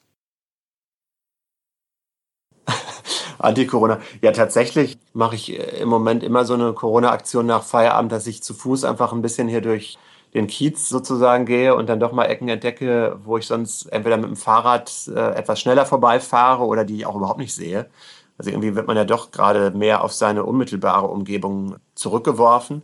Anti-Corona. 3.39 3.99
Ja, 4.21 4.31
tatsächlich 4.31 4.97
mache 5.13 5.35
ich 5.35 5.53
äh, 5.53 5.81
im 5.81 5.89
Moment 5.89 6.23
immer 6.23 6.45
so 6.45 6.53
eine 6.53 6.73
Corona-Aktion 6.73 7.45
nach 7.45 7.63
Feierabend, 7.63 8.11
dass 8.11 8.27
ich 8.27 8.43
zu 8.43 8.53
Fuß 8.53 8.83
einfach 8.83 9.13
ein 9.13 9.21
bisschen 9.21 9.47
hier 9.47 9.61
durch 9.61 9.97
den 10.33 10.47
Kiez 10.47 10.89
sozusagen 10.89 11.45
gehe 11.45 11.75
und 11.75 11.87
dann 11.87 11.99
doch 11.99 12.11
mal 12.11 12.25
Ecken 12.25 12.49
entdecke, 12.49 13.17
wo 13.23 13.37
ich 13.37 13.47
sonst 13.47 13.85
entweder 13.87 14.17
mit 14.17 14.27
dem 14.27 14.35
Fahrrad 14.35 14.91
äh, 15.07 15.35
etwas 15.35 15.59
schneller 15.59 15.85
vorbeifahre 15.85 16.65
oder 16.65 16.83
die 16.83 16.97
ich 16.97 17.05
auch 17.05 17.15
überhaupt 17.15 17.39
nicht 17.39 17.55
sehe. 17.55 17.89
Also 18.37 18.51
irgendwie 18.51 18.75
wird 18.75 18.87
man 18.87 18.97
ja 18.97 19.05
doch 19.05 19.31
gerade 19.31 19.71
mehr 19.71 20.03
auf 20.03 20.13
seine 20.13 20.43
unmittelbare 20.43 21.07
Umgebung 21.07 21.77
zurückgeworfen. 21.95 22.83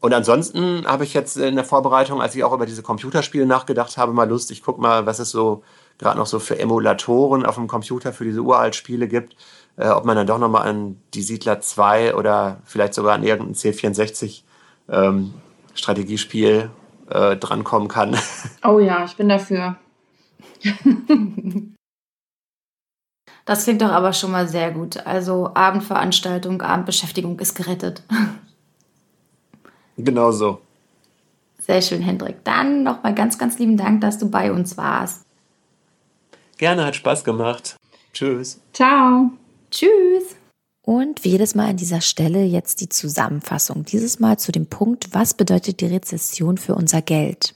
Und 0.00 0.14
ansonsten 0.14 0.86
habe 0.86 1.04
ich 1.04 1.14
jetzt 1.14 1.36
in 1.36 1.56
der 1.56 1.64
Vorbereitung, 1.64 2.22
als 2.22 2.34
ich 2.34 2.44
auch 2.44 2.52
über 2.52 2.66
diese 2.66 2.82
Computerspiele 2.82 3.46
nachgedacht 3.46 3.96
habe, 3.96 4.12
mal 4.12 4.28
Lust, 4.28 4.50
ich 4.50 4.62
gucke 4.62 4.80
mal, 4.80 5.06
was 5.06 5.18
es 5.18 5.30
so 5.30 5.62
gerade 5.98 6.18
noch 6.18 6.26
so 6.26 6.38
für 6.38 6.58
Emulatoren 6.58 7.44
auf 7.46 7.56
dem 7.56 7.68
Computer 7.68 8.12
für 8.12 8.24
diese 8.24 8.42
Uralt-Spiele 8.42 9.08
gibt, 9.08 9.36
äh, 9.76 9.88
ob 9.88 10.04
man 10.04 10.16
dann 10.16 10.26
doch 10.26 10.38
nochmal 10.38 10.68
an 10.68 11.00
die 11.14 11.22
Siedler 11.22 11.60
2 11.60 12.14
oder 12.14 12.58
vielleicht 12.64 12.94
sogar 12.94 13.14
an 13.14 13.22
irgendein 13.22 13.54
C64 13.54 14.42
ähm, 14.88 15.34
Strategiespiel 15.74 16.70
äh, 17.10 17.36
drankommen 17.36 17.88
kann. 17.88 18.16
Oh 18.64 18.80
ja, 18.80 19.04
ich 19.04 19.16
bin 19.16 19.28
dafür. 19.28 19.76
Das 23.46 23.62
klingt 23.62 23.80
doch 23.80 23.92
aber 23.92 24.12
schon 24.12 24.32
mal 24.32 24.48
sehr 24.48 24.72
gut. 24.72 25.06
Also 25.06 25.52
Abendveranstaltung, 25.54 26.62
Abendbeschäftigung 26.62 27.38
ist 27.38 27.54
gerettet. 27.54 28.02
Genau 29.98 30.30
so. 30.30 30.60
Sehr 31.58 31.80
schön, 31.80 32.02
Hendrik. 32.02 32.44
Dann 32.44 32.82
nochmal 32.82 33.14
ganz, 33.14 33.38
ganz 33.38 33.58
lieben 33.58 33.78
Dank, 33.78 34.02
dass 34.02 34.18
du 34.18 34.28
bei 34.28 34.52
uns 34.52 34.76
warst. 34.76 35.24
Gerne, 36.58 36.84
hat 36.84 36.96
Spaß 36.96 37.24
gemacht. 37.24 37.76
Tschüss. 38.12 38.60
Ciao. 38.74 39.30
Tschüss. 39.70 40.36
Und 40.82 41.24
wie 41.24 41.30
jedes 41.30 41.54
Mal 41.54 41.68
an 41.68 41.76
dieser 41.76 42.00
Stelle 42.00 42.44
jetzt 42.44 42.80
die 42.80 42.88
Zusammenfassung. 42.88 43.84
Dieses 43.84 44.20
Mal 44.20 44.38
zu 44.38 44.52
dem 44.52 44.66
Punkt, 44.66 45.12
was 45.12 45.34
bedeutet 45.34 45.80
die 45.80 45.86
Rezession 45.86 46.58
für 46.58 46.74
unser 46.76 47.02
Geld? 47.02 47.54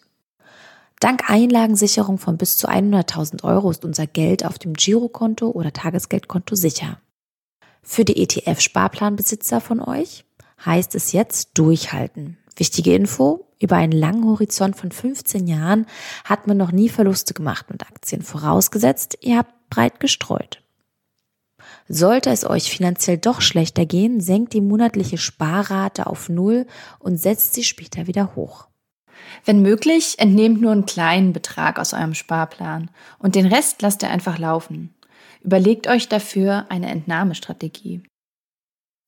Dank 0.99 1.31
Einlagensicherung 1.31 2.19
von 2.19 2.37
bis 2.37 2.57
zu 2.57 2.69
100.000 2.69 3.45
Euro 3.45 3.71
ist 3.71 3.85
unser 3.85 4.07
Geld 4.07 4.45
auf 4.45 4.59
dem 4.59 4.75
Girokonto 4.75 5.49
oder 5.49 5.73
Tagesgeldkonto 5.73 6.57
sicher. 6.57 7.01
Für 7.83 8.05
die 8.05 8.21
ETF-Sparplanbesitzer 8.21 9.61
von 9.61 9.81
euch 9.81 10.25
heißt 10.67 10.95
es 10.95 11.13
jetzt 11.13 11.51
durchhalten. 11.55 12.37
Wichtige 12.57 12.95
Info, 12.95 13.47
über 13.61 13.77
einen 13.77 13.93
langen 13.93 14.25
Horizont 14.25 14.77
von 14.77 14.91
15 14.91 15.47
Jahren 15.47 15.87
hat 16.25 16.47
man 16.47 16.57
noch 16.57 16.73
nie 16.73 16.89
Verluste 16.89 17.33
gemacht 17.33 17.71
mit 17.71 17.83
Aktien, 17.83 18.23
vorausgesetzt, 18.23 19.17
ihr 19.23 19.39
habt 19.39 19.71
breit 19.71 20.01
gestreut. 20.01 20.63
Sollte 21.93 22.31
es 22.31 22.49
euch 22.49 22.71
finanziell 22.71 23.19
doch 23.19 23.41
schlechter 23.41 23.85
gehen, 23.85 24.21
senkt 24.21 24.53
die 24.53 24.61
monatliche 24.61 25.19
Sparrate 25.19 26.07
auf 26.07 26.29
Null 26.29 26.69
und 27.01 27.17
setzt 27.17 27.53
sie 27.55 27.65
später 27.65 28.07
wieder 28.07 28.37
hoch. 28.37 28.69
Wenn 29.45 29.61
möglich, 29.61 30.15
entnehmt 30.19 30.61
nur 30.61 30.71
einen 30.71 30.87
kleinen 30.87 31.33
Betrag 31.33 31.81
aus 31.81 31.93
eurem 31.93 32.15
Sparplan 32.15 32.93
und 33.19 33.35
den 33.35 33.45
Rest 33.45 33.83
lasst 33.83 34.05
ihr 34.05 34.11
einfach 34.11 34.39
laufen. 34.39 34.95
Überlegt 35.43 35.89
euch 35.89 36.09
dafür 36.09 36.67
eine 36.69 36.89
Entnahmestrategie. 36.91 38.05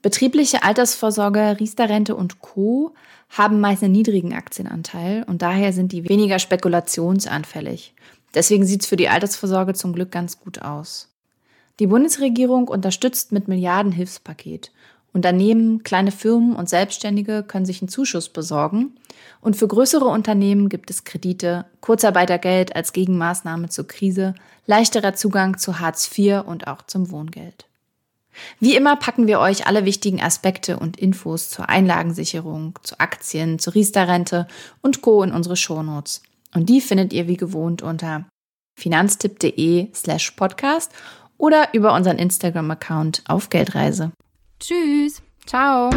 Betriebliche 0.03 0.65
Altersvorsorge, 0.65 1.61
Riester-Rente 1.61 2.17
und 2.17 2.41
Co. 2.41 2.95
haben 3.29 3.61
meist 3.61 3.85
einen 3.85 3.93
niedrigen 3.93 4.35
Aktienanteil 4.35 5.23
und 5.29 5.41
daher 5.41 5.73
sind 5.73 5.93
die 5.93 6.09
weniger 6.09 6.41
spekulationsanfällig. 6.41 7.95
Deswegen 8.35 8.67
sieht 8.67 8.83
es 8.83 8.89
für 8.89 8.97
die 8.97 9.09
Altersvorsorge 9.09 9.75
zum 9.75 9.93
Glück 9.93 10.11
ganz 10.11 10.41
gut 10.41 10.63
aus. 10.63 11.12
Die 11.79 11.87
Bundesregierung 11.87 12.69
unterstützt 12.69 13.33
mit 13.33 13.49
Milliarden 13.49 13.93
Hilfspaket. 13.93 14.71
Unternehmen, 15.13 15.83
kleine 15.83 16.11
Firmen 16.11 16.57
und 16.57 16.69
Selbstständige 16.69 17.43
können 17.43 17.67
sich 17.67 17.83
einen 17.83 17.89
Zuschuss 17.89 18.31
besorgen. 18.31 18.97
Und 19.41 19.57
für 19.57 19.69
größere 19.69 20.07
Unternehmen 20.07 20.69
gibt 20.69 20.91
es 20.91 21.05
Kredite, 21.05 21.67
Kurzarbeitergeld 21.81 22.75
als 22.75 22.93
Gegenmaßnahme 22.93 23.69
zur 23.69 23.87
Krise, 23.87 24.35
leichterer 24.67 25.15
Zugang 25.15 25.59
zu 25.59 25.81
Hartz 25.81 26.11
IV 26.17 26.45
und 26.47 26.67
auch 26.67 26.83
zum 26.83 27.11
Wohngeld. 27.11 27.67
Wie 28.61 28.75
immer 28.75 28.97
packen 28.97 29.27
wir 29.27 29.41
euch 29.41 29.67
alle 29.67 29.85
wichtigen 29.85 30.23
Aspekte 30.23 30.79
und 30.79 30.97
Infos 30.97 31.51
zur 31.51 31.69
Einlagensicherung, 31.69 32.79
zu 32.83 32.99
Aktien, 32.99 33.59
zur 33.59 33.75
Riester-Rente 33.75 34.47
und 34.81 35.03
Co. 35.03 35.23
in 35.23 35.33
unsere 35.33 35.57
Shownotes. 35.57 36.23
Und 36.55 36.71
die 36.71 36.81
findet 36.81 37.13
ihr 37.13 37.29
wie 37.29 37.37
gewohnt 37.37 37.83
unter 37.83 38.25
finanztipp.de 38.79 39.89
slash 39.95 40.31
podcast 40.33 40.91
oder 41.43 41.71
über 41.73 41.93
unseren 41.93 42.19
Instagram-Account 42.19 43.25
auf 43.27 43.51
Geldreise. 43.51 44.13
Tschüss. 44.61 45.23
Ciao. 45.45 45.91